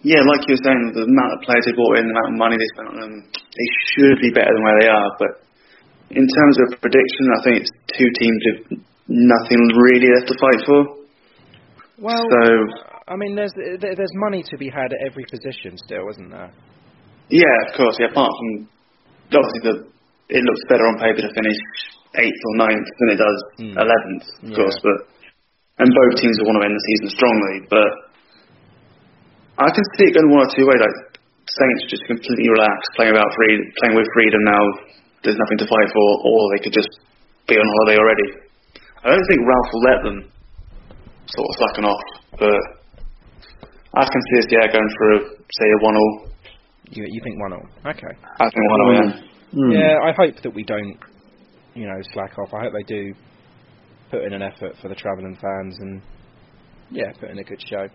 [0.02, 2.36] yeah, like you were saying, the amount of players they bought in, the amount of
[2.36, 5.10] money they spent on them, they should be better than where they are.
[5.16, 5.32] But
[6.12, 10.60] in terms of prediction, I think it's two teams with nothing really left to fight
[10.64, 10.80] for.
[11.98, 12.42] Well, So,
[13.10, 16.50] I mean, there's there's money to be had at every position still, isn't there?
[17.28, 18.48] yeah, of course, yeah, apart from,
[19.34, 19.74] obviously, the,
[20.34, 21.58] it looks better on paper to finish
[22.18, 23.74] 8th or ninth than it does Hmm.
[23.78, 24.56] 11th, of Yeah.
[24.58, 24.98] course, but,
[25.78, 27.90] and both teams will want to end the season strongly, but
[29.62, 30.98] I can see it going one or two ways, like,
[31.50, 34.62] Saints just completely relaxed, playing about free, playing with freedom now,
[35.22, 36.90] there's nothing to fight for, or they could just
[37.50, 38.28] be on holiday already.
[39.04, 40.18] I don't think Ralph will let them
[41.26, 42.04] sort of slacken off,
[42.38, 42.60] but
[43.94, 45.18] I can see us, yeah, going for, a,
[45.56, 46.30] say, a 1 0.
[46.90, 47.66] You you think one all?
[47.86, 48.12] Okay.
[48.40, 49.10] I think 1 0, yeah.
[49.52, 49.70] Hmm.
[49.72, 50.98] Yeah, I hope that we don't,
[51.74, 52.52] you know, slack off.
[52.54, 53.14] I hope they do
[54.10, 56.02] put in an effort for the travelling fans and
[56.90, 57.86] yeah, put in a good show.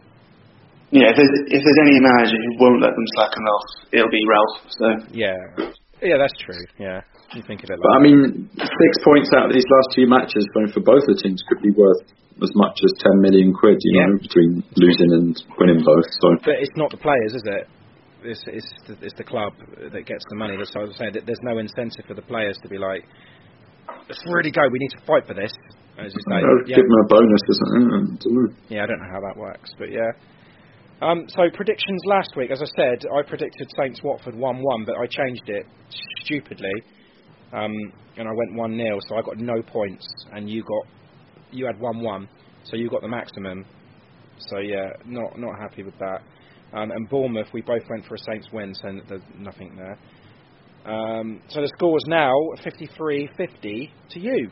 [0.91, 4.23] Yeah, if there's, if there's any manager who won't let them slacken off, it'll be
[4.27, 4.57] Ralph.
[4.69, 5.35] So Yeah,
[6.01, 6.61] yeah, that's true.
[6.79, 7.01] Yeah,
[7.33, 10.45] you think of it But I mean, six points out of these last two matches,
[10.73, 12.03] for both the teams, could be worth
[12.43, 13.77] as much as ten million quid.
[13.81, 14.05] You Yeah.
[14.07, 16.05] know, between losing and winning both.
[16.21, 17.63] So But it's not the players, is it?
[18.25, 20.57] It's it's the, it's the club that gets the money.
[20.57, 21.13] That's what I was saying.
[21.13, 23.05] that There's no incentive for the players to be like,
[24.09, 24.67] let's really go.
[24.69, 25.53] We need to fight for this.
[25.97, 27.83] As you say, yeah, give them a bonus or something.
[27.85, 28.47] I don't know.
[28.67, 30.11] Yeah, I don't know how that works, but yeah.
[31.01, 34.95] Um, so predictions last week, as I said, I predicted Saints Watford one one, but
[34.95, 35.65] I changed it
[36.23, 36.71] stupidly,
[37.53, 37.71] um,
[38.17, 40.87] and I went one 0 so I got no points, and you got
[41.51, 42.27] you had one one,
[42.65, 43.65] so you got the maximum.
[44.49, 46.21] So yeah, not not happy with that.
[46.73, 49.97] Um, and Bournemouth, we both went for a Saints win, so there's nothing there.
[50.85, 52.33] Um, so the score is now
[52.63, 54.51] 53-50 to you.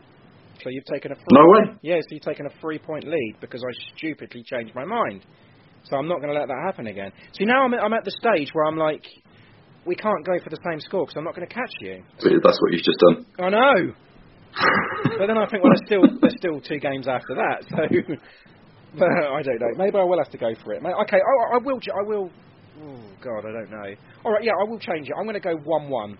[0.63, 1.75] So you've taken a three No way.
[1.81, 5.25] yeah, so you've taken a three point lead because I stupidly changed my mind.
[5.83, 7.11] So I'm not going to let that happen again.
[7.37, 9.03] See, now I'm at, I'm at the stage where I'm like,
[9.85, 12.03] we can't go for the same score because I'm not going to catch you.
[12.19, 13.25] That's what you've just done.
[13.39, 13.93] I know.
[15.17, 17.65] but then I think, well, there's still there's still two games after that.
[17.69, 17.77] So,
[19.03, 19.73] I don't know.
[19.77, 20.83] Maybe I will have to go for it.
[20.85, 21.79] Okay, I, I will.
[21.89, 22.29] I will.
[22.81, 23.95] Oh God, I don't know.
[24.25, 25.13] All right, yeah, I will change it.
[25.17, 26.17] I'm going to go one-one.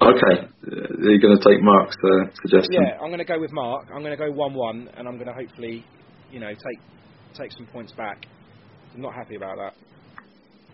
[0.00, 2.72] Okay, uh, are you going to take Mark's uh, suggestion?
[2.72, 3.88] Yeah, I'm going to go with Mark.
[3.92, 5.84] I'm going to go one-one, and I'm going to hopefully,
[6.30, 6.80] you know, take
[7.34, 8.26] take some points back.
[8.94, 9.74] I'm not happy about that.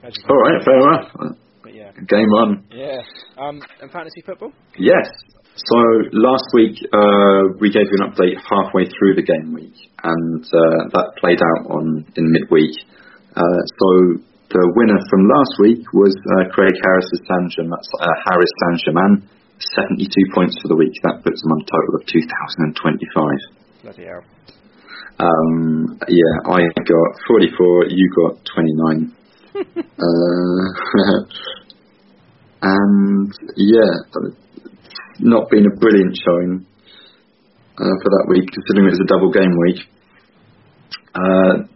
[0.04, 1.38] All right, fair enough.
[1.62, 2.64] But yeah, Game on.
[2.70, 3.00] yeah.
[3.38, 4.52] Um, and fantasy football.
[4.78, 5.08] Yes.
[5.56, 5.78] So
[6.12, 10.80] last week uh, we gave you an update halfway through the game week, and uh,
[10.92, 12.74] that played out on in midweek.
[13.32, 13.88] Uh, so
[14.50, 18.52] the winner from last week was uh, Craig Harris's Saint That's uh, Harris
[18.84, 19.24] Germain,
[19.58, 20.92] 72 points for the week.
[21.06, 23.82] That puts him on a total of 2,025.
[23.82, 24.22] Bloody hell.
[25.18, 27.94] Um, yeah, I got 44.
[27.94, 29.23] You got 29.
[29.54, 29.62] Uh,
[32.62, 33.92] and yeah,
[35.20, 36.66] not been a brilliant showing
[37.78, 39.80] uh, for that week, considering it was a double game week.
[41.14, 41.68] Uh,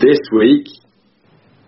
[0.00, 0.66] this week,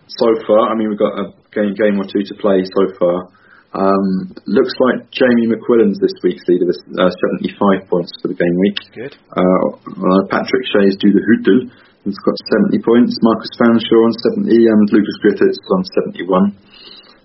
[0.08, 3.28] so far, I mean, we've got a game, game or two to play so far.
[3.70, 8.56] Um, looks like Jamie McQuillan's this week's leader with uh, 75 points for the game
[8.58, 8.78] week.
[8.94, 9.14] Good.
[9.30, 11.70] Uh, uh, Patrick Shea's due the Hootel.
[12.04, 12.36] He's got
[12.72, 13.12] 70 points.
[13.20, 14.12] Marcus Fanshaw on
[14.48, 16.56] 70 and Lucas Griffiths on 71.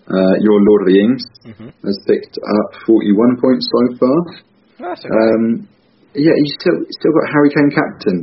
[0.05, 1.71] Uh, your Lord of the Ings Mhm.
[1.83, 4.17] has picked up 41 points so far.
[4.77, 5.15] That's okay.
[5.15, 5.67] Um,
[6.13, 8.17] yeah, he's still still got Harry Kane captain.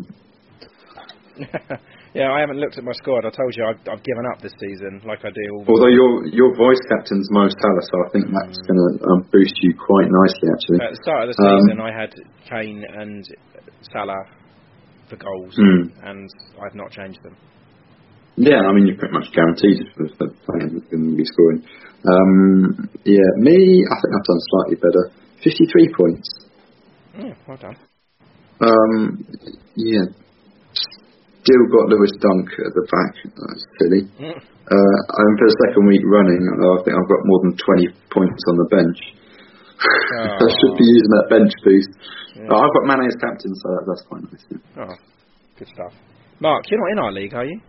[2.15, 3.25] yeah, I haven't looked at my squad.
[3.25, 6.55] I told you I've, I've given up this season, like I do Although your your
[6.55, 10.49] voice captain's Mo Salah, so I think that's going to um, boost you quite nicely
[10.53, 10.79] actually.
[10.85, 12.13] At the start of the Um, season, I had
[12.49, 13.25] Kane and
[13.93, 14.25] Salah
[15.13, 15.93] for goals, Hmm.
[16.09, 16.31] and
[16.65, 17.37] I've not changed them.
[18.37, 21.61] Yeah, I mean you're pretty much guaranteed for the players going to be scoring.
[22.09, 25.05] Um, yeah, me, I think I've done slightly better.
[25.45, 26.27] 53 points.
[27.19, 27.77] Mm, well done.
[28.65, 29.27] Um,
[29.77, 30.07] yeah,
[30.73, 33.15] still got Lewis Dunk at the back.
[33.37, 34.03] That's silly.
[34.17, 34.39] Mm.
[34.41, 38.43] Uh, and for the second week running, I think I've got more than 20 points
[38.49, 38.99] on the bench.
[39.83, 41.91] I should be using that bench boost.
[42.49, 44.45] Oh, I've got Mane as captain, so that, that's quite nice.
[44.51, 44.85] yeah.
[44.89, 44.97] Oh,
[45.59, 45.93] good stuff.
[46.41, 47.61] Mark, you're not in our league, are you?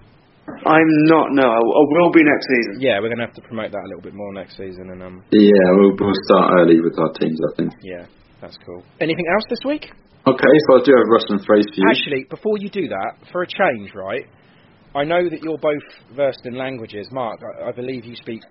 [0.48, 1.32] I'm not.
[1.32, 2.82] No, I, I will be next season.
[2.84, 5.02] Yeah, we're going to have to promote that a little bit more next season, and
[5.04, 7.72] um, Yeah, we'll, we'll start early with our teams, I think.
[7.84, 8.06] yeah,
[8.42, 8.84] that's cool.
[9.00, 9.88] Anything else this week?
[10.26, 11.88] Okay, so I do have Russian phrase for you.
[11.92, 14.24] Actually, before you do that, for a change, right?
[14.96, 15.84] I know that you're both
[16.16, 17.08] versed in languages.
[17.12, 18.42] Mark, I, I believe you speak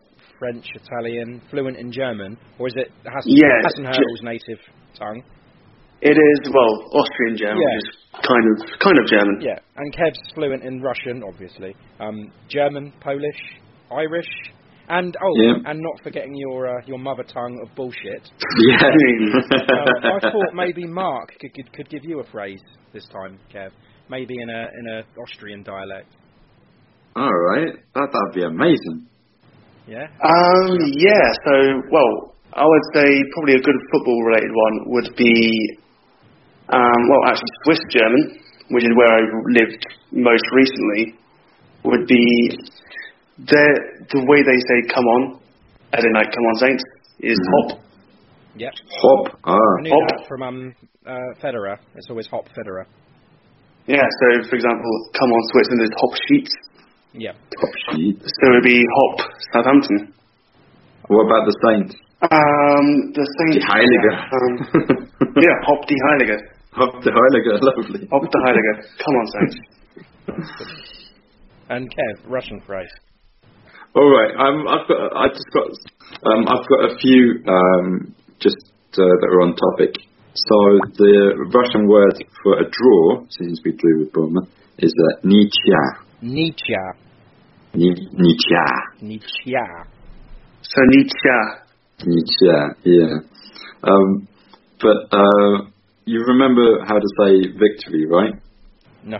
[0.43, 4.59] French, Italian, fluent in German, or is it Hassan, Yeah, Hassan Ge- Hurdle's native
[4.99, 5.22] tongue?
[6.01, 7.76] It is well Austrian German, Yeah.
[7.76, 9.38] which is kind of kind of German.
[9.40, 11.76] Yeah, and Kev's fluent in Russian, obviously.
[12.01, 13.38] Um, German, Polish,
[13.93, 14.26] Irish,
[14.88, 15.70] and oh, Yeah.
[15.70, 18.28] and not forgetting your uh, your mother tongue of bullshit.
[18.66, 18.82] Yeah.
[18.82, 22.61] um, I thought maybe Mark could, could could give you a phrase
[22.93, 23.70] this time, Kev.
[24.11, 26.09] Maybe in a in a Austrian dialect.
[27.14, 29.07] All right, that that'd be amazing.
[29.87, 30.07] Yeah.
[30.22, 31.26] Um, yeah.
[31.45, 31.55] So,
[31.91, 35.78] well, I would say probably a good football-related one would be,
[36.68, 38.39] um, well, actually Swiss German,
[38.70, 39.20] which is where I
[39.59, 41.18] lived most recently,
[41.85, 42.24] would be
[43.39, 43.64] the
[44.12, 45.41] the way they say "come on,"
[45.93, 46.85] as in like "come on, Saints,"
[47.20, 47.80] is hop.
[48.57, 48.72] Yep.
[49.01, 49.41] Hop.
[49.45, 49.57] Ah.
[49.57, 50.09] I knew Hop.
[50.09, 50.74] that from um
[51.07, 51.78] uh, Federer.
[51.97, 52.85] It's always Hop Federer.
[53.87, 54.05] Yeah.
[54.05, 56.53] So, for example, "come on, Switzerland" is "hop sheets."
[57.15, 57.33] Yeah.
[57.33, 58.19] Hop sheet.
[58.23, 60.15] So it would be "hop Southampton."
[61.09, 61.95] What about the Saints?
[62.23, 63.67] Um, the Die Saints.
[63.67, 64.13] Heilige.
[64.33, 64.53] Um,
[65.43, 66.39] yeah, "hop die Heilige."
[66.73, 67.61] Hop the Heilige.
[67.69, 68.09] Lovely.
[68.11, 68.73] Hop the Heilige.
[69.05, 69.57] Come on, Saints.
[71.69, 72.91] And Kev, Russian phrase.
[73.95, 74.35] All right.
[74.37, 75.17] Um, I've got.
[75.17, 75.69] I just got.
[76.31, 77.43] Um, I've got a few.
[77.49, 78.57] Um, just
[78.95, 79.97] uh, that are on topic.
[80.35, 80.57] So
[80.97, 84.49] the Russian word for a draw, since we drew with Bournemouth,
[84.79, 86.03] is uh, nichya.
[86.23, 86.73] Nietzsche.
[86.73, 87.01] Nichya.
[87.75, 88.07] Nietzsche.
[89.01, 89.55] Nietzsche.
[90.62, 90.81] So
[92.85, 93.18] yeah.
[93.83, 94.29] Um,
[94.81, 95.70] but uh,
[96.05, 98.35] you remember how to say victory, right?
[99.05, 99.18] No.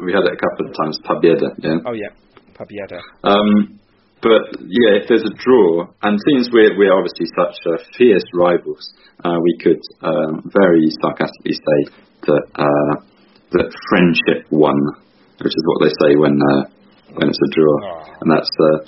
[0.00, 0.98] We had it a couple of times.
[1.04, 1.76] Pabieda, yeah.
[1.86, 2.08] Oh yeah,
[2.54, 3.00] pabieda.
[3.22, 3.78] Um,
[4.22, 8.92] but yeah, if there's a draw, and since we're we're obviously such uh, fierce rivals,
[9.24, 11.92] uh, we could um, very sarcastically say
[12.26, 13.04] that uh,
[13.52, 14.76] that friendship won
[15.40, 16.62] which is what they say when uh,
[17.16, 18.16] when it's a draw, ah.
[18.20, 18.78] and that's uh,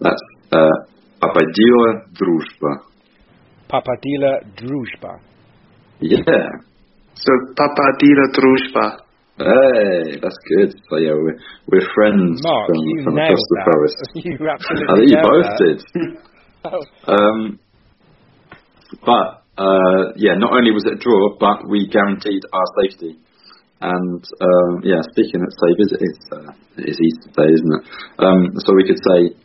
[0.00, 0.76] that's uh,
[1.20, 2.94] Papadila druspa.
[3.70, 5.18] Papadila Družba.
[6.00, 6.18] Yeah.
[7.14, 9.00] So Papadila druspa.
[9.36, 10.78] Hey, that's good.
[10.88, 13.48] So yeah, we're, we're friends Mark, from, from across that.
[13.50, 13.96] the forest.
[14.14, 15.58] you absolutely I think you both that.
[15.64, 16.18] did.
[16.66, 16.80] Oh.
[17.12, 17.60] um,
[19.04, 23.18] but uh, yeah, not only was it a draw, but we guaranteed our safety.
[23.84, 27.74] And um, yeah, speaking of save, is it is uh, it is Easter Day, isn't
[27.76, 27.84] it?
[28.16, 29.36] Um, so we could say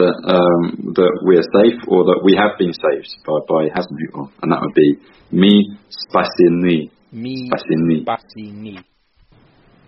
[0.00, 4.48] that um, that we're safe, or that we have been saved by by Hasenhüttl, and
[4.48, 4.96] that would be
[5.30, 6.88] me spasini.
[7.12, 8.00] Me Spasini.
[8.08, 8.80] Bassini.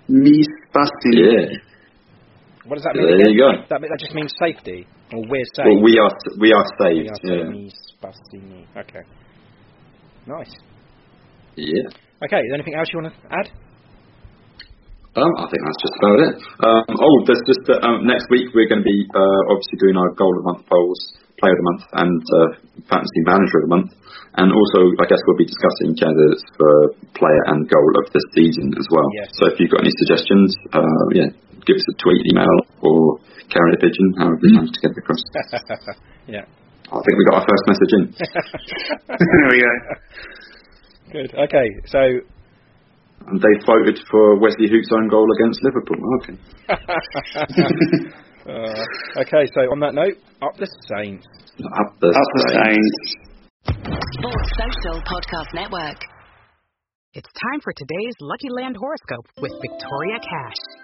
[0.08, 1.12] Mi Spasti.
[1.16, 1.56] Yeah.
[2.66, 3.06] What does that mean?
[3.06, 3.32] There again?
[3.32, 3.52] you go.
[3.70, 5.64] That, that just means safety, or we're safe.
[5.64, 7.24] Well, we are we are We saved.
[7.24, 7.48] are Yeah.
[7.48, 8.66] Me Bassini.
[8.76, 9.08] Okay.
[10.26, 10.52] Nice.
[11.56, 11.88] Yeah.
[12.20, 12.40] Okay.
[12.44, 13.48] Is there anything else you want to add?
[15.14, 16.34] Um, I think that's just about it.
[16.58, 19.94] Um, oh, there's just uh, um, next week we're going to be uh, obviously doing
[19.94, 20.98] our goal of the month polls,
[21.38, 22.48] player of the month, and uh,
[22.90, 23.90] fantasy manager of the month,
[24.42, 28.74] and also I guess we'll be discussing candidates for player and goal of the season
[28.74, 29.06] as well.
[29.14, 29.30] Yes.
[29.38, 31.30] So if you've got any suggestions, uh, yeah,
[31.62, 33.22] give us a tweet, email, or
[33.54, 35.22] carry a pigeon, however you manage to get across.
[36.26, 36.42] yeah.
[36.90, 38.02] I think we got our first message in.
[39.14, 39.72] there we go.
[41.14, 41.30] Good.
[41.38, 41.66] Okay.
[41.86, 42.33] So.
[43.26, 45.96] And they voted for Wesley Hoedt's own goal against Liverpool.
[46.20, 46.36] Okay.
[48.48, 49.44] uh, okay.
[49.54, 51.26] So on that note, up the Saints.
[51.64, 52.94] Up the, Up the Saints.
[53.00, 53.24] Saints.
[54.18, 55.98] Sports Social Podcast Network.
[57.14, 60.83] It's time for today's Lucky Land horoscope with Victoria Cash.